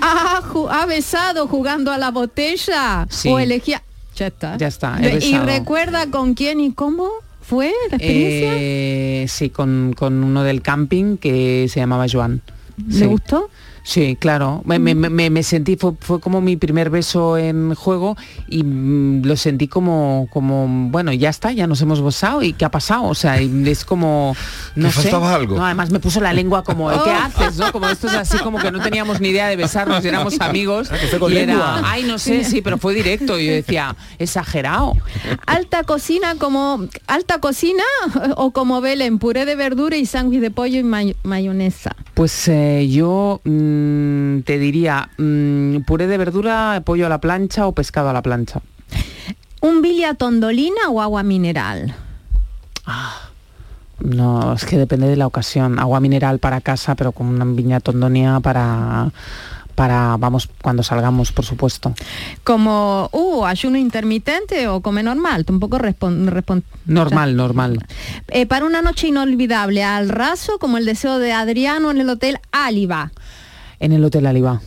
[0.00, 3.06] ¿Ha, ha besado jugando a la botella?
[3.10, 3.28] Sí.
[3.28, 3.82] ¿O elegía?
[4.16, 4.56] Ya está.
[4.56, 7.10] Ya está, he ¿Y recuerda con quién y cómo
[7.42, 8.52] fue la experiencia?
[8.56, 12.40] Eh, sí, con, con uno del camping que se llamaba Joan.
[12.88, 13.04] ¿Le Sí.
[13.06, 13.50] gustó?
[13.88, 14.62] Sí, claro.
[14.64, 18.16] Me, me- me- me sentí, fue, fue como mi primer beso en juego
[18.48, 22.64] y mm, lo sentí como, como, bueno, ya está, ya nos hemos besado y qué
[22.64, 23.04] ha pasado.
[23.04, 24.34] O sea, es como,
[24.74, 25.02] no ¿Te sé.
[25.02, 25.56] faltaba algo?
[25.56, 27.58] No, además me puso la lengua como, ¿qué haces?
[27.58, 27.70] ¿no?
[27.70, 30.90] Como esto es así como que no teníamos ni idea de besarnos, y éramos amigos.
[31.20, 33.38] con y era, ay, no sé, sí, pero fue directo.
[33.38, 34.94] Y yo decía, exagerado.
[35.46, 37.84] Alta cocina como alta cocina
[38.36, 41.94] o como Belén, puré de verdura y sándwich de pollo y may- mayonesa.
[42.16, 47.72] Pues eh, yo mm, te diría mm, puré de verdura, pollo a la plancha o
[47.72, 48.62] pescado a la plancha.
[49.60, 51.94] Un bilia tondolina o agua mineral.
[54.00, 55.78] No, es que depende de la ocasión.
[55.78, 59.12] Agua mineral para casa, pero con una viña tondonia para
[59.76, 61.94] para vamos cuando salgamos, por supuesto.
[62.42, 66.42] Como, uh, ayuno intermitente o come normal, tampoco responde.
[66.86, 67.86] Normal, normal.
[68.28, 72.40] Eh, para una noche inolvidable, al raso, como el deseo de Adriano en el Hotel
[72.50, 73.12] Áliba.
[73.78, 74.60] En el Hotel Aliba.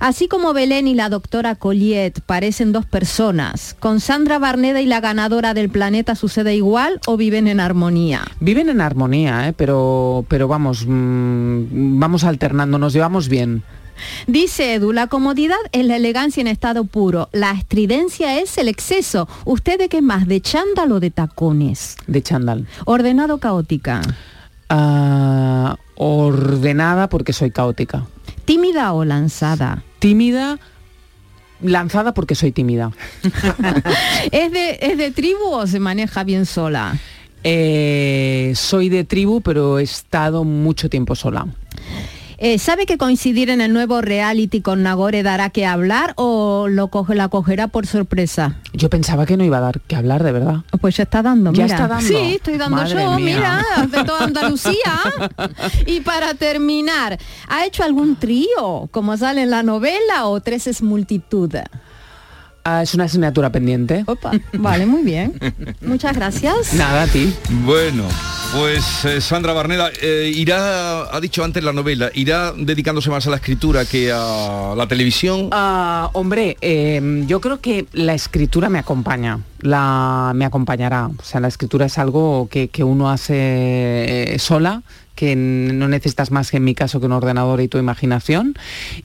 [0.00, 5.00] Así como Belén y la doctora Colliet parecen dos personas, ¿con Sandra Barneda y la
[5.00, 8.24] ganadora del planeta sucede igual o viven en armonía?
[8.40, 9.54] Viven en armonía, ¿eh?
[9.56, 13.62] pero pero vamos, mm, vamos alternando, nos llevamos bien.
[14.26, 19.28] Dice Edu, la comodidad es la elegancia en estado puro, la estridencia es el exceso.
[19.44, 20.26] ¿Usted de qué más?
[20.26, 21.96] ¿De chándal o de tacones?
[22.06, 22.66] De chándal.
[22.84, 24.00] Ordenado o caótica.
[24.68, 28.06] Ah, ordenada porque soy caótica.
[28.44, 29.82] ¿Tímida o lanzada?
[29.98, 30.58] Tímida,
[31.60, 32.92] lanzada porque soy tímida.
[34.32, 36.96] ¿Es de, ¿Es de tribu o se maneja bien sola?
[37.44, 41.46] Eh, soy de tribu, pero he estado mucho tiempo sola.
[42.40, 46.86] Eh, ¿Sabe que coincidir en el nuevo reality con Nagore dará que hablar o lo
[46.86, 48.54] coge, la cogerá por sorpresa?
[48.72, 50.58] Yo pensaba que no iba a dar que hablar, de verdad.
[50.80, 51.74] Pues ya está dando, Ya mira.
[51.74, 52.06] está dando.
[52.06, 53.34] Sí, estoy dando Madre yo, mía.
[53.36, 54.72] mira, de toda Andalucía.
[55.86, 60.80] y para terminar, ¿ha hecho algún trío, como sale en la novela, o tres es
[60.80, 61.52] multitud?
[62.62, 64.04] Ah, es una asignatura pendiente.
[64.06, 65.32] Opa, vale, muy bien.
[65.80, 66.72] Muchas gracias.
[66.74, 67.34] Nada, a ti.
[67.64, 68.04] Bueno,
[68.52, 73.30] pues eh, Sandra Barneda eh, irá, ha dicho antes la novela, irá dedicándose más a
[73.30, 75.48] la escritura que a la televisión.
[75.52, 81.06] Ah, hombre, eh, yo creo que la escritura me acompaña, la, me acompañará.
[81.06, 83.34] O sea, la escritura es algo que, que uno hace
[84.34, 84.82] eh, sola,
[85.14, 88.54] que no necesitas más que en mi caso que un ordenador y tu imaginación.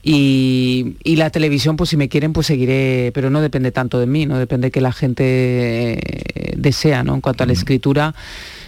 [0.02, 4.06] Y, y la televisión, pues si me quieren, pues seguiré, pero no depende tanto de
[4.06, 7.14] mí, no depende que la gente desea, ¿no?
[7.14, 8.14] En cuanto a la escritura.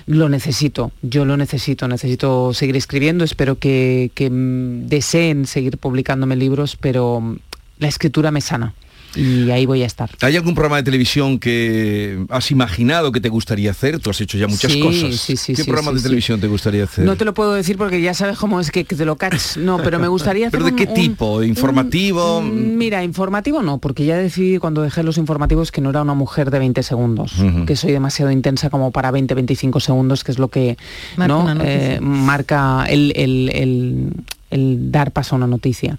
[0.07, 6.37] Lo necesito, yo lo necesito, necesito seguir escribiendo, espero que, que, mm, deseen seguir publicándome
[6.37, 7.39] libros, pero mm,
[7.79, 8.73] la escritura me sana
[9.17, 10.11] y ahí voy a estar.
[10.21, 13.99] ¿Hay algún programa de televisión que has imaginado que te gustaría hacer?
[13.99, 15.17] Tú has hecho ya muchas Sí, cosas.
[15.17, 16.05] sí, sí, ¿Qué sí, programa sí, de sí.
[16.05, 17.05] televisión te gustaría hacer?
[17.05, 19.57] No te lo puedo decir porque ya sabes cómo es que, que te lo cachas.
[19.57, 21.43] No, pero me gustaría hacer ¿Pero de un- qué un- tipo?
[21.43, 22.43] ¿Informativo?
[22.43, 26.15] Mm, Mira, informativo no, porque ya decidí cuando dejé los informativos que no era una
[26.15, 27.33] mujer de 20 segundos,
[27.67, 30.77] que soy demasiado intensa como para 20-25 segundos, que es lo que
[31.17, 31.63] Marca ¿no?
[31.65, 34.13] Eh, marca el, el- el-
[34.57, 35.99] el dar paso a una noticia.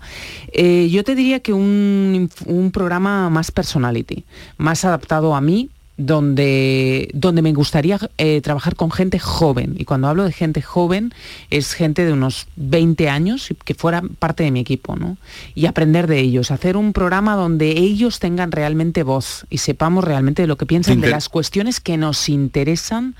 [0.51, 4.25] Eh, yo te diría que un, un programa más personality,
[4.57, 9.75] más adaptado a mí, donde, donde me gustaría eh, trabajar con gente joven.
[9.77, 11.11] Y cuando hablo de gente joven,
[11.49, 15.17] es gente de unos 20 años que fuera parte de mi equipo, ¿no?
[15.55, 20.43] Y aprender de ellos, hacer un programa donde ellos tengan realmente voz y sepamos realmente
[20.43, 23.15] de lo que piensan, de las cuestiones que nos interesan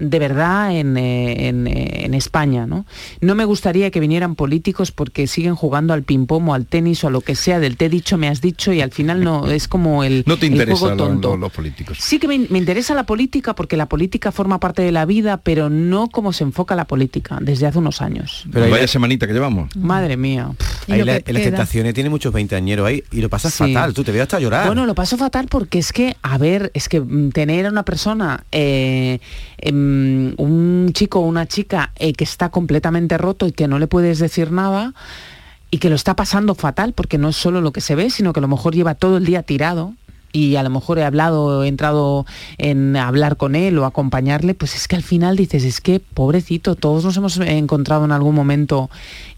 [0.00, 2.66] de verdad en, eh, en, eh, en España.
[2.66, 2.86] ¿no?
[3.20, 7.08] no me gustaría que vinieran políticos porque siguen jugando al ping-pong o al tenis o
[7.08, 9.50] a lo que sea, del te he dicho, me has dicho, y al final no
[9.50, 11.28] es como el, No te el interesan juego lo- tonto.
[11.30, 11.98] lo- los políticos.
[12.00, 15.38] Sí que me, me interesa la política porque la política forma parte de la vida,
[15.38, 18.44] pero no como se enfoca la política desde hace unos años.
[18.52, 19.74] Pero Vaya la- semanita que llevamos.
[19.76, 20.50] Madre mía.
[20.88, 23.72] Ahí la, en las tentaciones tiene muchos 20 añeros ahí y lo pasas Sí.
[23.72, 24.66] fatal, tú te voy hasta llorar.
[24.66, 27.82] Bueno, lo paso fatal porque es que, a ver, es que mm, tener a una
[27.82, 29.18] persona, eh,
[29.58, 29.87] em,
[30.36, 34.18] un chico o una chica eh, que está completamente roto y que no le puedes
[34.18, 34.94] decir nada
[35.70, 38.32] y que lo está pasando fatal porque no es solo lo que se ve, sino
[38.32, 39.94] que a lo mejor lleva todo el día tirado
[40.32, 42.26] y a lo mejor he hablado, he entrado
[42.58, 46.74] en hablar con él o acompañarle, pues es que al final dices, es que pobrecito,
[46.74, 48.90] todos nos hemos encontrado en algún momento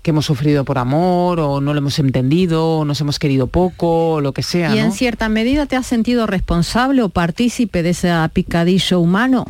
[0.03, 4.15] que hemos sufrido por amor o no lo hemos entendido, o nos hemos querido poco,
[4.15, 4.75] o lo que sea.
[4.75, 4.93] ¿Y en ¿no?
[4.93, 9.47] cierta medida te has sentido responsable o partícipe de ese picadillo humano?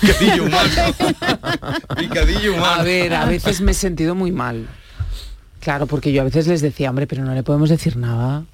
[0.00, 0.94] Picadillo humano.
[1.96, 2.80] Picadillo humano.
[2.80, 4.68] A ver, a veces me he sentido muy mal.
[5.60, 8.44] Claro, porque yo a veces les decía, hombre, pero no le podemos decir nada.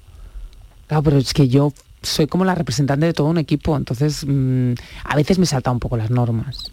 [0.87, 4.73] Claro, pero es que yo soy como la representante de todo un equipo, entonces mm,
[5.03, 6.71] a veces me salta un poco las normas.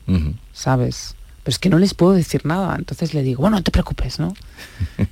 [0.53, 1.16] ¿sabes?
[1.47, 2.75] Pero es que no les puedo decir nada.
[2.77, 4.35] Entonces le digo, bueno, no te preocupes, ¿no?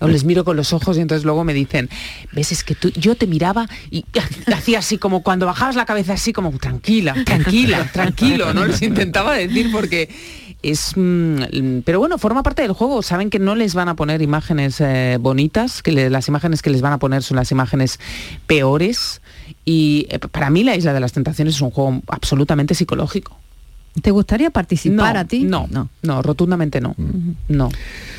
[0.01, 1.89] O les miro con los ojos y entonces luego me dicen,
[2.33, 4.05] ves, es que tú, yo te miraba y
[4.53, 8.67] hacía así como cuando bajabas la cabeza así como, tranquila, tranquila, tranquilo, ¿no?
[8.67, 10.13] Les intentaba decir porque
[10.61, 14.23] es mm, pero bueno forma parte del juego saben que no les van a poner
[14.23, 18.01] imágenes eh, bonitas que las imágenes que les van a poner son las imágenes
[18.47, 19.21] peores
[19.67, 23.39] y eh, para mí la isla de las tentaciones es un juego absolutamente psicológico
[24.03, 25.45] ¿Te gustaría participar No, a ti?
[25.45, 25.69] no
[26.03, 26.23] no.
[26.23, 26.95] rotundamente no.
[27.49, 27.71] No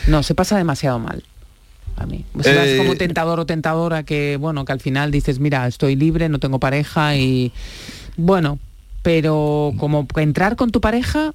[0.08, 1.24] no se pasa demasiado mal
[1.98, 2.26] a mí.
[2.38, 5.68] O sea, Eh, es como tentador o tentadora que bueno que al final dices mira
[5.68, 7.52] estoy libre no tengo pareja y
[8.18, 8.60] bueno
[9.02, 11.34] pero como entrar con tu pareja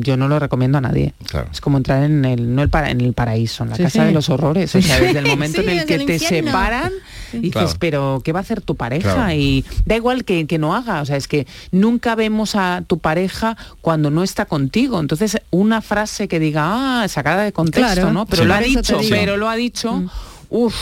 [0.00, 1.14] yo no lo recomiendo a nadie
[1.50, 4.00] es como entrar en el no el para, en el paraíso en la Sí, casa
[4.00, 4.06] sí.
[4.06, 6.50] de los horrores o sea desde el momento Sí, en el que el te infierno.
[6.50, 6.92] separan
[7.30, 7.38] Sí.
[7.40, 7.76] dices Claro.
[7.78, 9.32] pero qué va a hacer tu pareja Claro.
[9.32, 12.98] y da igual que, que no haga o sea es que nunca vemos a tu
[12.98, 18.12] pareja cuando no está contigo entonces una frase que diga ah sacada de contexto Claro.
[18.12, 18.48] no pero Sí.
[18.48, 20.04] lo ha dicho pero lo ha dicho
[20.50, 20.74] uff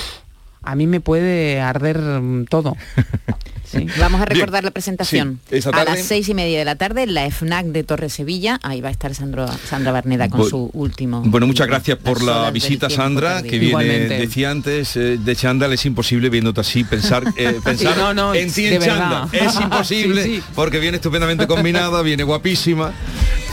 [0.62, 2.46] a mí me puede arder mm,
[3.98, 5.40] Vamos a recordar la presentación.
[5.50, 8.58] Sí, A las seis y media de la tarde, en la FNAC de Torre Sevilla.
[8.62, 11.22] Ahí va a estar Sandro, Sandra Barneda con Bu- su último.
[11.24, 13.50] Bueno, muchas gracias por la visita, Sandra, perdido.
[13.50, 14.18] que viene, Igualmente.
[14.18, 18.34] decía antes, eh, de chándal es imposible viéndote así, pensar, eh, pensar Sí, no, no,
[18.34, 19.28] en ti en chándal.
[19.32, 20.42] Es imposible, Sí, sí.
[20.54, 22.92] porque viene estupendamente combinada, viene guapísima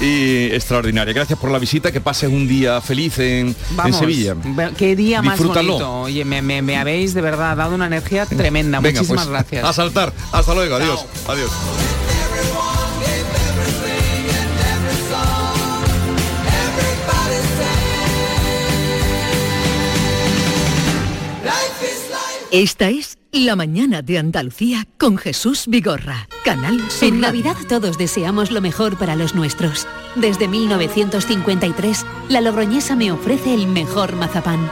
[0.02, 1.14] y extraordinaria.
[1.14, 3.56] Gracias por la visita, que pases un día feliz en,
[3.98, 4.36] Sevilla.
[4.78, 5.74] Qué día más Disfrútalo.
[5.74, 6.02] bonito.
[6.02, 8.80] Oye, me, me- me habéis de verdad dado una energía tremenda.
[8.80, 9.66] Venga, Muchísimas pues, gracias.
[9.66, 10.03] A saltar.
[10.32, 11.06] Hasta luego, adiós.
[11.28, 11.52] Adiós.
[22.54, 27.20] Esta es La mañana de Andalucía con Jesús Vigorra, Canal Sur En.
[27.20, 29.88] Navidad todos deseamos lo mejor para los nuestros.
[30.16, 34.72] Desde 1953, la Logroñesa me ofrece el mejor mazapán.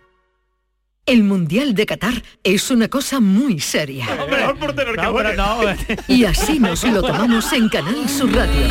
[1.07, 4.05] El Mundial de Qatar es una cosa muy seria.
[6.07, 8.67] Y así nos lo tomamos en Canal Sur Radio.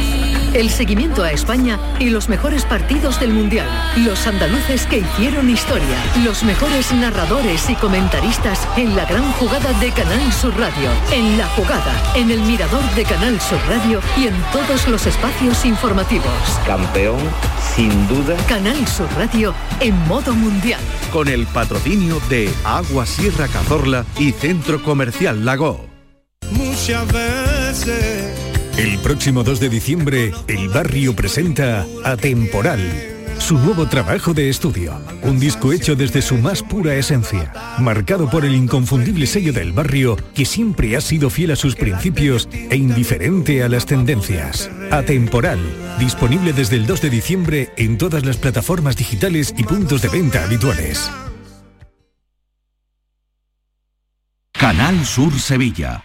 [0.55, 3.67] El seguimiento a España y los mejores partidos del Mundial.
[3.97, 5.97] Los andaluces que hicieron historia.
[6.25, 10.91] Los mejores narradores y comentaristas en la gran jugada de Canal Sur Radio.
[11.13, 15.65] En la jugada, en el mirador de Canal Sur Radio y en todos los espacios
[15.65, 16.61] informativos.
[16.65, 17.19] Campeón,
[17.75, 18.37] sin duda.
[18.49, 20.81] Canal Sur Radio en modo mundial.
[21.13, 25.87] Con el patrocinio de Agua Sierra Cazorla y Centro Comercial Lago.
[26.51, 33.10] Muchas veces El próximo 2 de diciembre, el barrio presenta Atemporal,
[33.51, 34.97] su nuevo trabajo de estudio.
[35.25, 40.17] Un disco hecho desde su más pura esencia, marcado por el inconfundible sello del barrio
[40.37, 44.71] que siempre ha sido fiel a sus principios e indiferente a las tendencias.
[44.93, 45.59] Atemporal,
[45.99, 50.45] disponible desde el 2 de diciembre en todas las plataformas digitales y puntos de venta
[50.45, 51.11] habituales.
[54.53, 56.05] Canal Sur Sevilla.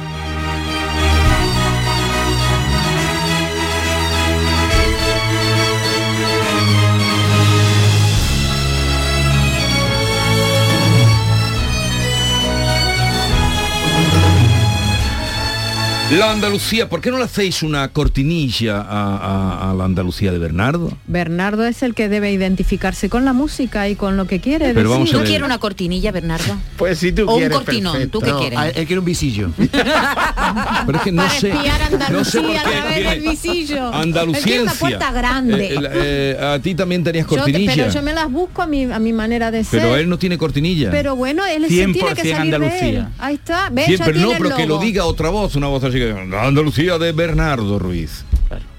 [16.17, 20.39] La Andalucía, ¿por qué no le hacéis una cortinilla a, a- a la Andalucía de
[20.39, 20.91] Bernardo?
[21.07, 24.73] Bernardo es el que debe identificarse con la música y con lo que quiere.
[24.73, 26.57] Pero vamos ¿Tú quieres una cortinilla, Bernardo?
[26.77, 28.19] Pues si tú O un quieres, cortinón, perfecto.
[28.19, 28.59] ¿tú qué No, quieres?
[28.59, 29.51] a- Él quiere un visillo.
[29.57, 31.49] Pero es que no Para sé.
[31.49, 33.93] espiar no sé Andalucía por a qué través viene- del visillo.
[33.93, 34.37] Andaluciencia.
[34.39, 35.65] Él tiene una puerta grande.
[35.75, 37.73] Eh, eh, a ti también tenías Yo cortinilla.
[37.73, 39.79] pero yo me las busco a mi, a mi manera de ser.
[39.81, 40.91] Pero él no tiene cortinilla.
[40.91, 42.35] Pero bueno, él se tiene que 100% salir de él.
[42.41, 43.11] Andalucía.
[43.17, 43.69] Ahí está.
[43.71, 43.85] ¿Ves?
[43.85, 47.79] Siempre ya no, pero que lo diga otra voz, una voz así Andalucía de Bernardo
[47.79, 48.23] Ruiz.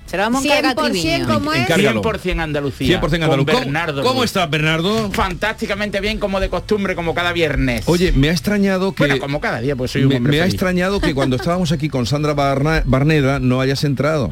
[0.07, 1.27] Se lo vamos a encargar a 100% Triviño.
[1.27, 1.61] como es.
[1.61, 2.03] Encárgalo.
[2.03, 3.01] 100% Andalucía.
[3.01, 3.37] 100% andaluz.
[3.37, 4.03] Con ¿Cómo- Bernardo.
[4.03, 5.11] ¿Cómo estás, Bernardo?
[5.11, 7.85] Fantásticamente bien, como de costumbre, como cada viernes.
[7.87, 9.05] Oye, me ha extrañado que...
[9.05, 11.73] Bueno, como cada día, pues soy un me, hombre me ha extrañado que cuando estábamos
[11.73, 14.29] aquí con Sandra Barna- Barneda no hayas entrado.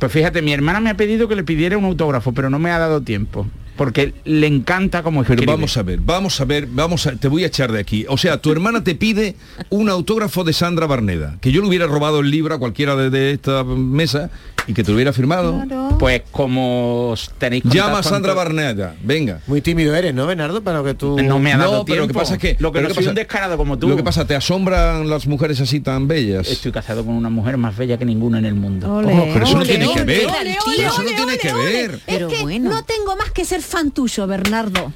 [0.00, 2.70] Pues fíjate, mi hermana me ha pedido que le pidiera un autógrafo, pero no me
[2.72, 3.46] ha dado tiempo.
[3.78, 5.52] Porque le encanta como Pero escribe.
[5.52, 8.04] vamos a ver, vamos a ver, vamos a, te voy a echar de aquí.
[8.08, 9.36] O sea, tu hermana te pide
[9.70, 13.08] un autógrafo de Sandra Barneda, que yo le hubiera robado el libro a cualquiera de,
[13.08, 14.30] de esta mesa
[14.68, 15.64] y que te lo hubiera firmado.
[15.98, 19.40] Pues como tenéis Llama a Sandra Barneda, venga.
[19.48, 20.62] Muy tímido eres, ¿no, Bernardo?
[20.62, 21.18] Para que tú...
[21.20, 22.20] No me ha dado No, pero lo que tiempo.
[22.20, 23.08] pasa es que Lo que no ¿qué soy pasa?
[23.10, 23.88] un descarado como tú.
[23.88, 26.46] Lo que pasa, ¿te asombran las mujeres así tan bellas?
[26.48, 28.94] Estoy casado con una mujer más bella que ninguna en el mundo.
[28.98, 29.02] Oh,
[29.32, 30.26] pero eso no tiene que ver.
[30.26, 31.90] Pero eso no tiene que ver.
[31.94, 32.70] Es Pero que bueno.
[32.70, 34.92] no tengo más que ser fan tuyo, Bernardo.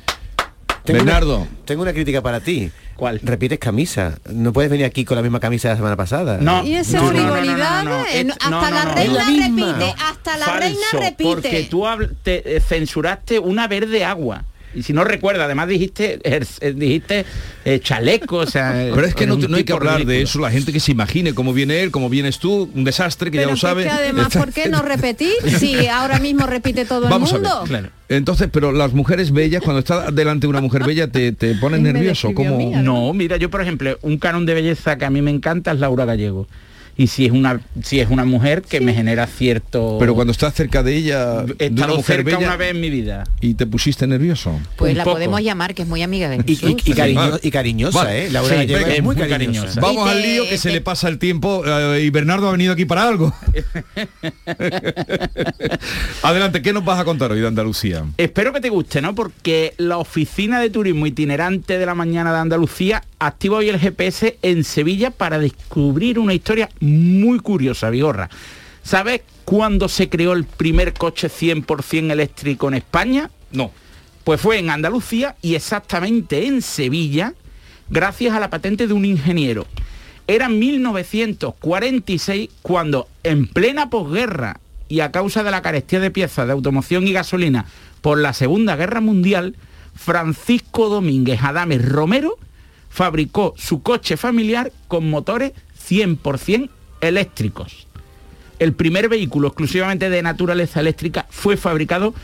[0.84, 1.38] Tengo Bernardo.
[1.38, 2.70] Una, tengo una crítica para ti.
[2.96, 3.20] ¿Cuál?
[3.22, 4.18] Repites camisa.
[4.32, 6.38] No puedes venir aquí con la misma camisa de la semana pasada.
[6.40, 8.06] No, Y esa no, no, no, frivolidad, no, no, no.
[8.06, 11.24] Es- hasta no, la reina repite, hasta la Falso, reina repite.
[11.24, 11.84] Porque tú
[12.22, 14.44] te censuraste una verde agua.
[14.74, 17.24] Y si no recuerda, además dijiste eh, eh, dijiste
[17.64, 18.72] eh, chaleco, o sea...
[18.94, 21.34] Pero es que no, no hay que hablar de eso, la gente que se imagine
[21.34, 23.88] cómo viene él, cómo vienes tú, un desastre que Pero ya lo sabe.
[23.88, 25.32] además, ¿por qué no repetir?
[25.58, 27.64] Si ahora mismo repite todo Vamos el a ver, mundo.
[27.68, 27.88] Claro.
[28.08, 31.80] Entonces, pero las mujeres bellas, cuando está delante de una mujer bella, te, te pones
[31.82, 32.28] nervioso.
[32.28, 35.30] a mí, No, mira, yo por ejemplo, un canon de belleza que a mí me
[35.30, 36.46] encanta es Laura Gallego.
[36.96, 40.54] Y si es una si es una mujer que me genera cierto Pero cuando estás
[40.54, 43.24] cerca de ella, he de una mujer cerca bella, una vez en mi vida.
[43.40, 44.58] y te pusiste nervioso.
[44.76, 45.16] Pues Un la poco.
[45.16, 46.76] podemos llamar, que es muy amiga de Y, Jesús.
[46.84, 48.26] y- y cariño- y cariñosa, Vale.
[48.26, 48.30] ¿eh?
[48.30, 49.28] Laura Sí, es muy muy cariñosa.
[49.28, 49.80] cariñosa.
[49.80, 52.72] Vamos al lío que se te- le pasa el tiempo eh, y Bernardo ha venido
[52.74, 53.34] aquí para algo.
[56.22, 58.04] Adelante, ¿qué nos vas a contar hoy de Andalucía?
[58.16, 59.14] Espero que te guste, ¿no?
[59.14, 64.38] Porque la oficina de turismo itinerante de la mañana de Andalucía activa hoy el GPS
[64.42, 68.28] en Sevilla para descubrir una historia muy curiosa, Vigorra.
[68.82, 73.30] ¿Sabes cuándo se creó el primer coche 100% eléctrico en España?
[73.52, 73.70] No.
[74.24, 77.34] Pues fue en Andalucía y exactamente en Sevilla,
[77.88, 79.66] gracias a la patente de un ingeniero.
[80.26, 86.52] Era 1946 cuando, en plena posguerra y a causa de la carestía de piezas de
[86.52, 87.66] automoción y gasolina
[88.00, 89.56] por la Segunda Guerra Mundial,
[89.94, 92.38] Francisco Domínguez Adames Romero
[92.88, 95.52] fabricó su coche familiar con motores
[95.88, 96.68] 100%
[97.00, 97.86] eléctricos.
[98.58, 102.14] El primer vehículo exclusivamente de naturaleza eléctrica fue fabricado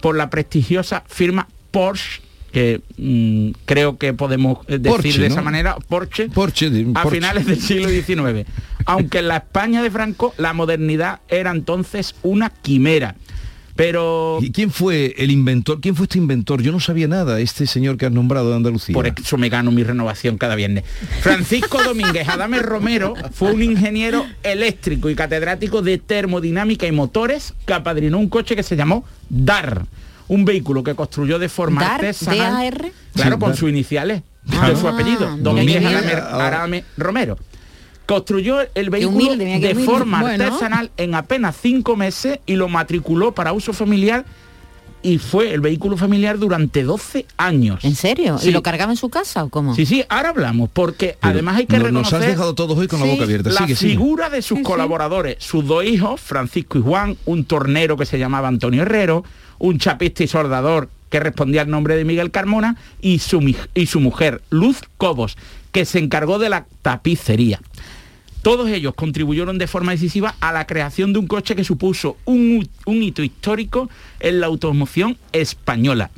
[0.00, 2.20] por la prestigiosa firma Porsche,
[2.52, 5.34] que mm, creo que podemos eh, decir Porsche, de ¿no?
[5.34, 7.16] esa manera, Porsche, Porsche, de- a Porsche.
[7.16, 8.46] finales del siglo XIX.
[8.86, 13.16] Aunque en la España de Franco la modernidad era entonces una quimera.
[13.78, 15.80] Pero ¿Y quién fue el inventor?
[15.80, 16.60] ¿Quién fue este inventor?
[16.62, 18.92] Yo no sabía nada, este señor que has nombrado de Andalucía.
[18.92, 20.82] por eso me gano mi renovación cada viernes.
[21.20, 27.72] Francisco Domínguez Adame Romero fue un ingeniero eléctrico y catedrático de termodinámica y motores que
[27.72, 29.86] apadrinó un coche que se llamó DAR,
[30.26, 31.92] un vehículo que construyó de forma ¿Dar?
[32.04, 32.36] artesanal.
[32.38, 32.92] ¿D-A-R?
[33.14, 33.56] Claro, Sí, con Dar.
[33.58, 34.22] sus iniciales
[34.58, 36.18] Ah, de su apellido, mira Domínguez Adame, bien.
[36.18, 37.38] Adame Romero.
[38.08, 40.42] Construyó el vehículo humilde, mira qué de forma Bueno.
[40.44, 44.24] artesanal en apenas cinco meses y lo matriculó para uso familiar
[45.02, 47.84] y fue el vehículo familiar durante 12 años.
[47.84, 48.38] ¿En serio?
[48.38, 48.48] Sí.
[48.48, 49.74] ¿Y lo cargaba en su casa o cómo?
[49.74, 52.12] Sí, sí, ahora hablamos, porque Pero además hay que no- reconocer...
[52.14, 53.50] nos has dejado todos hoy con la boca abierta.
[53.50, 53.90] La Sigue, sigue.
[53.92, 58.48] figura de sus colaboradores, sus dos hijos, Francisco y Juan, un tornero que se llamaba
[58.48, 59.22] Antonio Herrero,
[59.58, 63.40] un chapista y soldador que respondía al nombre de Miguel Carmona, y su,
[63.74, 65.36] y su mujer, Luz Cobos,
[65.72, 67.60] que se encargó de la tapicería.
[68.42, 72.68] Todos ellos contribuyeron de forma decisiva a la creación de un coche que supuso un,
[72.86, 76.10] un hito histórico en la automoción española.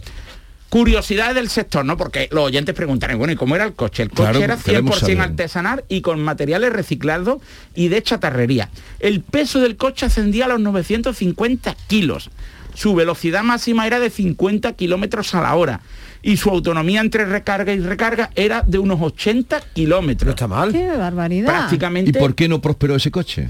[0.68, 1.96] Curiosidades del sector, ¿no?
[1.96, 4.04] Porque los oyentes preguntarán, bueno, ¿y cómo era el coche?
[4.04, 5.20] El coche Claro, era queremos 100% saber.
[5.20, 7.42] artesanal y con materiales reciclados
[7.74, 8.70] y de chatarrería.
[9.00, 12.30] El peso del coche ascendía a los 950 kilos.
[12.80, 15.82] Su velocidad máxima era de 50 kilómetros a la hora.
[16.22, 20.24] Y su autonomía entre recarga y recarga era de unos 80 kilómetros.
[20.24, 20.72] No está mal.
[20.72, 21.46] Qué barbaridad.
[21.46, 23.48] Prácticamente ¿Y por qué no prosperó ese coche?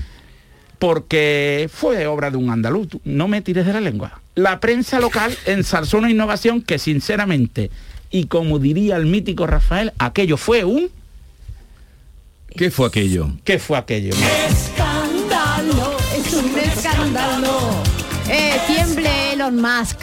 [0.81, 2.89] porque fue obra de un andaluz.
[3.05, 4.21] No me tires de la lengua.
[4.35, 7.71] La prensa local ensalzó una innovación que sinceramente,
[8.11, 10.89] y como diría el mítico Rafael, aquello fue un...
[12.57, 13.31] ¿Qué fue aquello?
[13.45, 14.13] ¿Qué fue aquello?
[19.51, 19.99] Elon Musk.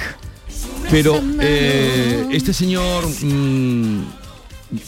[0.89, 4.03] Pero eh, este señor mm,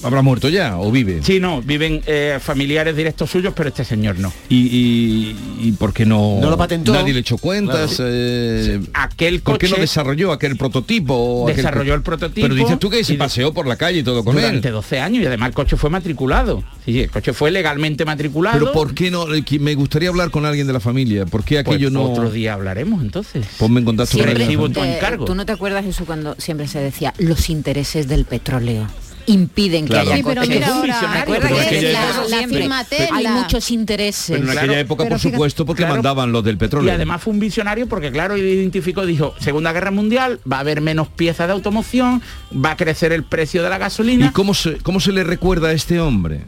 [0.04, 1.20] habrá muerto ya o vive.
[1.24, 4.32] Sí, no, viven eh, familiares directos suyos, pero este señor no.
[4.50, 6.40] ¿Y, y, y por qué no?
[6.42, 6.92] No lo patentó.
[6.94, 7.96] Nadie le echó cuentas.
[7.96, 8.12] Claro.
[8.14, 11.44] eh, Aquel ¿Por qué no coche- desarrolló aquel prototipo?
[11.46, 14.24] aquel Desarrolló el prototipo Pero dices tú que se paseó por la calle y todo
[14.24, 14.74] con Durante él.
[14.74, 16.64] 12 años y además el coche fue matriculado.
[16.86, 18.60] Sí, sí, el coche fue legalmente matriculado.
[18.60, 19.34] Pero ¿por qué no?
[19.34, 21.26] Eh, Me gustaría hablar con alguien de la familia.
[21.26, 22.04] ¿Por qué Pues aquello no?
[22.04, 23.46] Otro día hablaremos entonces.
[23.58, 25.26] Ponme en contacto con Siempre, tu eh, encargo.
[25.26, 28.88] ¿Tú no te acuerdas eso cuando siempre se decía los intereses del petróleo?
[29.30, 30.06] Impiden Claro.
[30.06, 30.56] que haya Sí, pero coches.
[30.56, 32.60] mira ahora- ¿Te acuerdas Pero que en aquella decía época- eso la siempre?
[32.60, 33.18] firma Tesla.
[33.18, 34.38] Hay muchos intereses.
[34.40, 35.96] Pero en aquella época, por supuesto, porque Claro.
[35.96, 36.92] mandaban los del petróleo.
[36.92, 40.82] Y además fue un visionario porque, claro, identificó, dijo, Segunda Guerra Mundial, va a haber
[40.82, 42.22] menos piezas de automoción,
[42.54, 44.28] va a crecer el precio de la gasolina.
[44.28, 46.42] ¿Y cómo se, cómo se le recuerda a este hombre?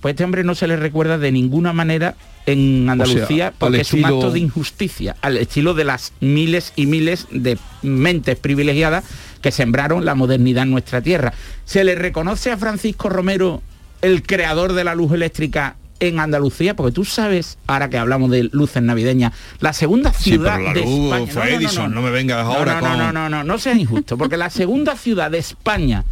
[0.00, 3.82] Pues este hombre no se le recuerda de ninguna manera en Andalucía O sea, porque
[3.82, 9.04] es un acto de injusticia, al estilo de las miles y miles de mentes privilegiadas
[9.42, 11.34] que sembraron la modernidad en nuestra tierra.
[11.66, 13.62] Se le reconoce a Francisco Romero
[14.00, 18.44] el creador de la luz eléctrica en Andalucía, porque tú sabes, ahora que hablamos de
[18.52, 21.26] luces navideñas, la segunda Sí, ciudad pero la de luz España.
[21.32, 23.78] fue Edison, no me vengas No, ahora no, con- no, no, no, no, no seas
[23.78, 26.04] injusto, porque la segunda ciudad de España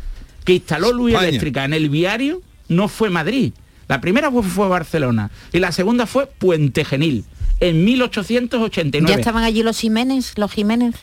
[0.44, 3.52] que instaló luz eléctrica en el viario no fue Madrid.
[3.88, 7.24] La primera fue, fue Barcelona y la segunda fue Puente Genil
[7.60, 9.08] en 1889.
[9.12, 10.94] ¿Ya estaban allí los Jiménez, los Jiménez?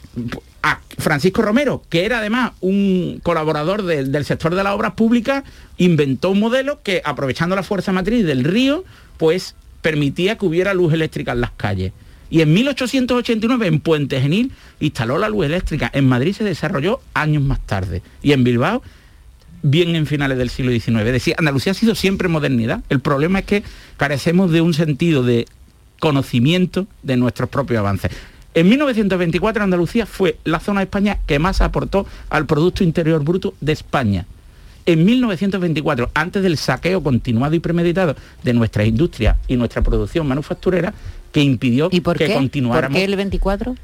[0.64, 5.44] a Francisco Romero, que era además un colaborador del, del sector de las obras públicas,
[5.78, 8.84] inventó un modelo que, aprovechando la fuerza matriz del río,
[9.18, 11.94] pues permitía que hubiera luz eléctrica en las calles.
[12.30, 15.90] Y en 1889 en Puente Genil instaló la luz eléctrica.
[15.94, 18.02] En Madrid se desarrolló años más tarde.
[18.22, 18.82] Y en Bilbao,
[19.62, 21.00] bien en finales del siglo XIX.
[21.00, 22.84] Es decir, Andalucía ha sido siempre modernidad.
[22.90, 23.64] El problema es que
[23.96, 25.48] carecemos de un sentido de
[26.00, 28.12] conocimiento de nuestros propios avances.
[28.54, 33.54] En 1924 Andalucía fue la zona de España que más aportó al Producto Interior Bruto
[33.62, 34.26] de España.
[34.88, 40.94] En 1924, antes del saqueo continuado y premeditado de nuestra industria y nuestra producción manufacturera,
[41.32, 42.32] que impidió ¿Y por que qué?
[42.32, 43.76] ¿Por continuáramos qué el 24?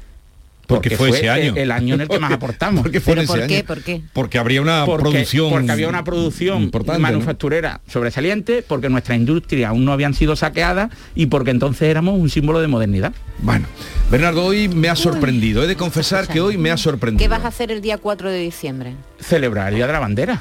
[0.66, 1.52] Porque fue ese año.
[1.52, 2.82] el- el año en el que más aportamos.
[2.82, 3.48] porque fue en ¿Pero ese por año.
[3.48, 3.64] qué?
[3.64, 4.00] ¿Por qué?
[4.12, 7.08] Porque habría una Porque- producción porque había una producción importante, ¿no?
[7.08, 12.30] manufacturera sobresaliente, porque nuestra industria aún no habían sido saqueadas y porque entonces éramos un
[12.30, 13.12] símbolo de modernidad.
[13.38, 13.66] Bueno,
[14.10, 15.62] Bernardo, hoy me ha sorprendido.
[15.64, 17.18] He de confesar que hoy me ha sorprendido.
[17.18, 18.94] ¿Qué vas a hacer el día 4 de diciembre?
[19.20, 20.40] Celebrar el Día de la Bandera.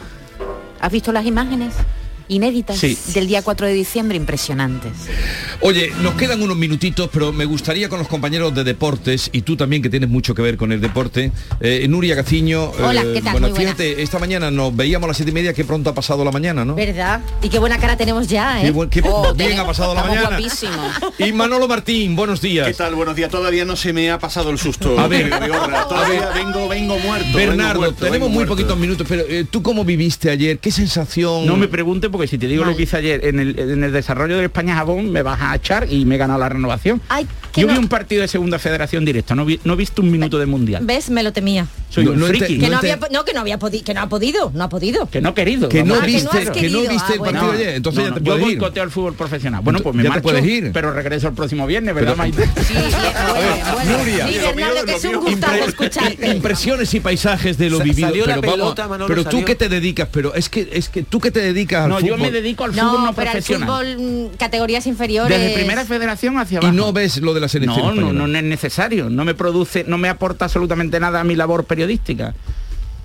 [0.79, 1.73] ¿Has visto las imágenes?
[2.33, 2.97] Inéditas Sí.
[3.13, 4.91] del día 4 de diciembre impresionantes.
[5.61, 9.55] Oye, nos quedan unos minutitos, pero me gustaría con los compañeros de deportes, y tú
[9.55, 11.31] también que tienes mucho que ver con el deporte,
[11.61, 12.71] eh, Nuria Gaciño.
[12.71, 13.33] Hola, eh, ¿qué tal?
[13.33, 13.75] Bueno, Muy buenas.
[13.75, 16.31] fíjate, esta mañana nos veíamos a las siete y media, que pronto ha pasado la
[16.31, 16.75] mañana, ¿no?
[16.75, 17.21] ¿Verdad?
[17.41, 18.65] Y qué buena cara tenemos ya, ¿eh?
[18.65, 20.27] Qué buen- qué Oh, bien tenemos- ha pasado la mañana.
[20.29, 20.91] guapísimos.
[21.19, 22.67] Y Manolo Martín, buenos días.
[22.67, 22.95] ¿Qué tal?
[22.95, 23.29] Buenos días.
[23.29, 24.99] Todavía no se me ha pasado el susto.
[24.99, 25.29] A ver.
[25.29, 27.25] Todavía vengo, vengo muerto.
[27.27, 28.53] vengo Bernardo, muerto, tenemos vengo muy muerto.
[28.55, 30.59] poquitos minutos, pero eh, ¿tú cómo viviste ayer?
[30.59, 31.45] ¿Qué sensación?
[31.45, 33.91] No me pregunte porque si te digo lo que hice ayer en el, en el
[33.91, 37.01] desarrollo del España Jabón me vas a echar y me he ganado la renovación.
[37.09, 40.01] Ay, que Yo vi un partido de segunda federación directo, no, vi, no he visto
[40.01, 40.83] un minuto de mundial.
[40.85, 41.09] ¿Ves?
[41.09, 41.67] Me lo temía.
[41.89, 42.57] Soy un friki.
[42.59, 45.07] que no, había, no, que no había podido, que no ha podido, no ha podido.
[45.07, 45.69] Que no he querido.
[45.69, 47.39] Que no Ah, que no viste, has que no viste Ah, el bueno.
[47.39, 48.57] partido ayer, entonces No, ya te yo puedes ir.
[48.59, 49.61] boicoteo al fútbol profesional.
[49.63, 50.71] Bueno, pues me Ya te marcho, puedes ir.
[50.73, 52.49] pero regreso el próximo viernes, ¿verdad, Pero- Maite?
[53.97, 56.27] Nuria, Sí, Bernardo, que es un gustazo Impre- escucharte.
[56.29, 58.09] Impresiones y paisajes de lo vivido.
[59.07, 62.02] pero tú qué te dedicas, pero es que es que tú que te dedicas al
[62.03, 63.67] No, yo me dedico al fútbol No, no pero al profesional.
[63.69, 65.37] fútbol mm, categorías inferiores.
[65.37, 66.73] Desde primera federación hacia y abajo.
[66.73, 69.09] no ves lo de la selección No, no, no es necesario.
[69.09, 72.33] No me produce, no me aporta absolutamente nada a mi labor periodística.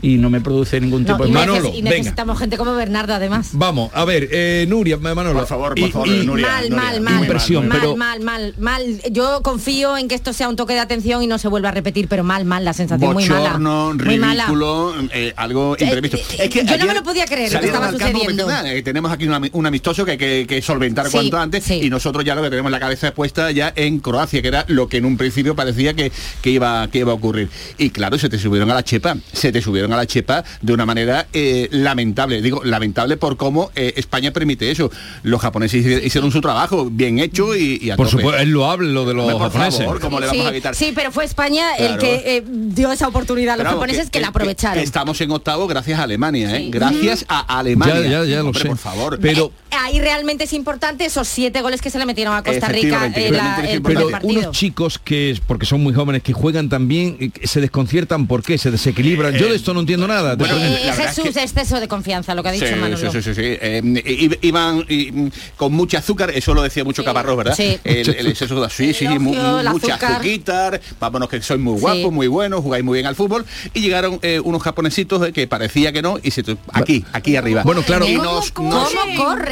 [0.00, 1.38] Y no me produce ningún No, tipo y, de...
[1.40, 3.48] neces- y necesitamos gente como Bernardo además.
[3.52, 5.32] Vamos, a ver, eh, Nuria, Manolo.
[5.40, 8.20] Por favor, por y- favor, y- Nuria, mal, Nuria, mal, mal, impresión, mal, pero- mal,
[8.20, 8.82] mal, mal.
[9.10, 11.72] Yo confío en que esto sea un toque de atención y no se vuelva a
[11.72, 13.40] repetir, pero mal, mal, la sensación muy mala.
[13.50, 14.44] Bochorno, Muy mala.
[14.44, 16.16] ridículo, eh, algo imprevisto.
[16.38, 18.48] eh, yo no me lo podía creer lo que estaba sucediendo.
[18.66, 21.90] eh, tenemos aquí una- un amistoso que hay que, que solventar Sí, cuanto antes y
[21.90, 24.98] nosotros ya lo que tenemos la cabeza puesta ya en Croacia, que era lo que
[24.98, 27.48] en un principio parecía que, que iba, que iba a ocurrir.
[27.78, 30.72] Y claro, se te subieron a la chepa, se te subieron a la chepa de
[30.72, 32.42] una manera eh, lamentable.
[32.42, 34.90] Digo, lamentable por cómo eh, España permite eso.
[35.22, 38.22] Los japoneses hici- hicieron su trabajo bien hecho y, y a Por tope.
[38.22, 39.80] supuesto, es loable lo de los por japoneses.
[39.84, 40.74] favor, ¿cómo le vamos Sí, a quitar?
[40.74, 44.20] sí, pero fue España el que eh, dio esa oportunidad a los vamos, japoneses que,
[44.20, 44.78] la aprovecharon.
[44.78, 46.68] que estamos en octavo gracias a Alemania, ¿eh?
[46.70, 47.94] Gracias a Alemania.
[48.02, 48.68] Ya, ya, ya lo Hombre, sé.
[48.68, 49.18] por favor.
[49.20, 53.10] Pero Ahí realmente es importante esos siete goles que se le metieron a Costa Rica
[53.14, 54.40] en la- es el pero partido.
[54.40, 58.58] unos chicos que, porque son muy jóvenes, que juegan también, que se desconciertan, ¿por qué?
[58.58, 59.34] Se desequilibran.
[59.34, 60.36] Yo de esto no entiendo nada.
[60.36, 62.96] bueno, Después- Eh, Jesús, exceso de confianza, lo que ha dicho Sí, Manolo.
[62.96, 63.42] sí, sí, sí, sí.
[63.44, 67.54] Eh, i- iban y, mm, con mucha azúcar, eso lo decía mucho Caparrós, ¿verdad?
[67.54, 67.78] Sí.
[67.84, 70.80] El, el exceso de sí, sí, mu- mucha azúcar.
[71.00, 72.10] vámonos que sois muy guapos, Sí.
[72.10, 73.44] muy buenos, jugáis muy bien al fútbol,
[73.74, 76.42] y llegaron eh, unos japonesitos eh, que parecía que no, y se
[76.72, 77.62] aquí, aquí arriba.
[77.62, 78.06] Bueno, claro.
[78.08, 78.92] Y ¿Cómo, nos- cómo nos-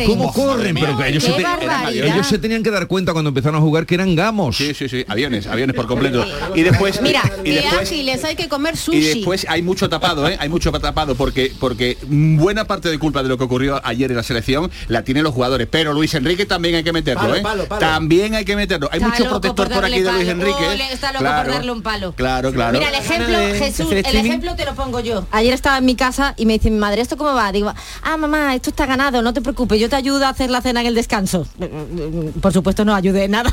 [0.07, 0.19] corren?
[0.19, 0.75] ¿Cómo corren?
[0.75, 2.07] Pero que ellos, se te- barbaridad.
[2.15, 4.57] ellos se tenían que dar cuenta cuando empezaron a jugar que eran gamos.
[4.57, 6.25] Sí, sí, sí, aviones, aviones por completo.
[6.55, 9.01] Y después, Mira, y Qué después, ágiles, hay que comer Y sushi.
[9.01, 10.37] después hay mucho tapado, ¿eh?
[10.41, 14.17] Hay mucho tapado porque porque buena parte de culpa de lo que ocurrió ayer en
[14.17, 15.69] la selección la tienen los jugadores.
[15.71, 17.41] Pero Luis Enrique también hay que meterlo, Palo, ¿eh?
[17.43, 17.81] palo, palo.
[17.81, 18.89] También hay que meterlo.
[18.93, 20.29] Hay Está mucho protector por aquí de Luis.
[20.29, 20.67] Enrique.
[20.67, 21.45] Ole, está loco Claro.
[21.45, 22.13] por darle un palo.
[22.17, 22.79] Claro, claro.
[22.79, 25.27] Mira, el ejemplo, Jesús, el ejemplo te lo pongo yo.
[25.31, 27.51] Ayer estaba en mi casa y me dice mi madre, ¿esto cómo va?
[27.53, 30.61] Digo, ah, mamá, esto está ganado, no te preocupes, yo te ayudo a hacer la
[30.61, 31.47] cena en el descanso.
[32.41, 33.53] Por supuesto no ayudé en nada.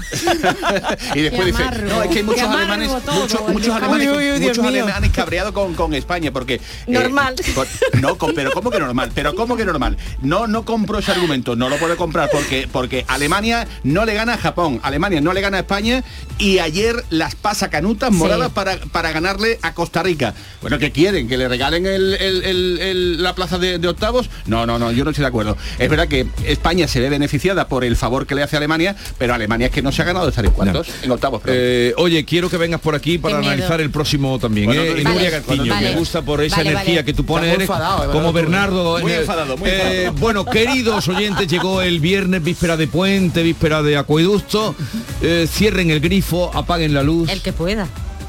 [1.15, 4.39] y después dice, no, es que hay muchos alemanes, todo, muchos, muchos alemanes, Uy, uy,
[4.39, 7.35] muchos alemanes cabreados con, con España porque eh, Normal.
[7.55, 7.67] por-
[8.01, 9.97] no, con- pero cómo que normal, pero cómo que normal.
[10.21, 14.33] No, no compro ese argumento, no lo puedo comprar porque porque Alemania no le gana
[14.33, 16.03] a Japón, Alemania no le gana a España
[16.37, 18.15] y ayer las pasa canutas Sí.
[18.15, 20.33] moradas para, para ganarle a Costa Rica.
[20.61, 21.27] Bueno, ¿qué quieren?
[21.27, 24.29] ¿Que le regalen el- el- el- el- la plaza de, de octavos?
[24.45, 25.57] No, no, no, yo no estoy de acuerdo.
[25.79, 28.95] Es verdad que España se ve beneficiada por el favor que le hace a Alemania,
[29.17, 31.41] pero Alemania es que no se ha ganado estar en cuartos, en octavos.
[31.45, 34.65] Eh, oye, quiero que vengas por aquí para analizar el próximo también.
[34.67, 35.03] Bueno, ¿eh?
[35.03, 35.89] Vale, vale.
[35.91, 37.05] me gusta por esa Vale, energía vale.
[37.05, 38.99] que tú pones, eres enfadado, como Bernardo.
[38.99, 40.13] Muy enfadado, Eh, enfadado.
[40.19, 44.75] bueno, queridos oyentes, llegó el viernes, víspera de puente, víspera de acueducto.
[45.21, 47.87] Eh, cierren el grifo, apaguen la luz, El que pueda.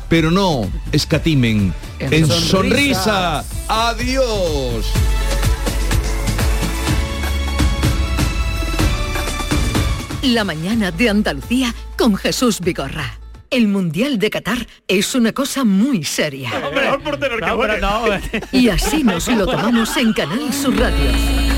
[0.08, 1.74] pero no escatimen.
[1.98, 3.44] En, En sonrisa.
[3.68, 4.84] Adiós.
[10.24, 13.18] La mañana de Andalucía con Jesús Vigorra.
[13.50, 16.50] El Mundial de Qatar es una cosa muy seria.
[18.50, 21.53] Y así nos lo tomamos en Canal Sur Radio.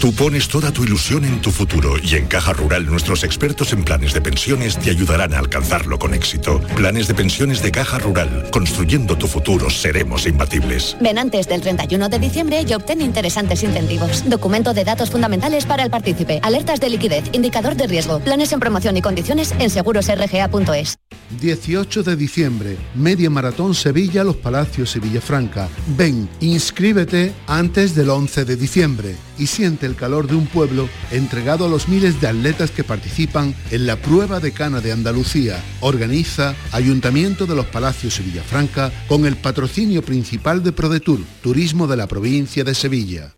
[0.00, 3.82] Tú pones toda tu ilusión en tu futuro y en Caja Rural nuestros expertos en
[3.82, 6.60] planes de pensiones te ayudarán a alcanzarlo con éxito.
[6.76, 8.48] Planes de pensiones de Caja Rural.
[8.52, 10.96] Construyendo tu futuro seremos imbatibles.
[11.00, 14.22] Ven antes del 31 de diciembre y obtén interesantes incentivos.
[14.30, 16.38] Documento de datos fundamentales para el partícipe.
[16.44, 17.24] Alertas de liquidez.
[17.32, 18.20] Indicador de riesgo.
[18.20, 20.96] Planes en promoción y condiciones en segurosrga.es.
[21.40, 22.76] 18 de diciembre.
[22.94, 25.68] Media Maratón Sevilla, Los Palacios y Villafranca.
[25.96, 31.64] Ven, inscríbete antes del 11 de diciembre y siente el calor de un pueblo entregado
[31.64, 35.62] a los miles de atletas que participan en la prueba de cana de Andalucía.
[35.80, 41.96] Organiza Ayuntamiento de los Palacios y Villafranca con el patrocinio principal de ProDetour, Turismo de
[41.96, 43.37] la provincia de Sevilla.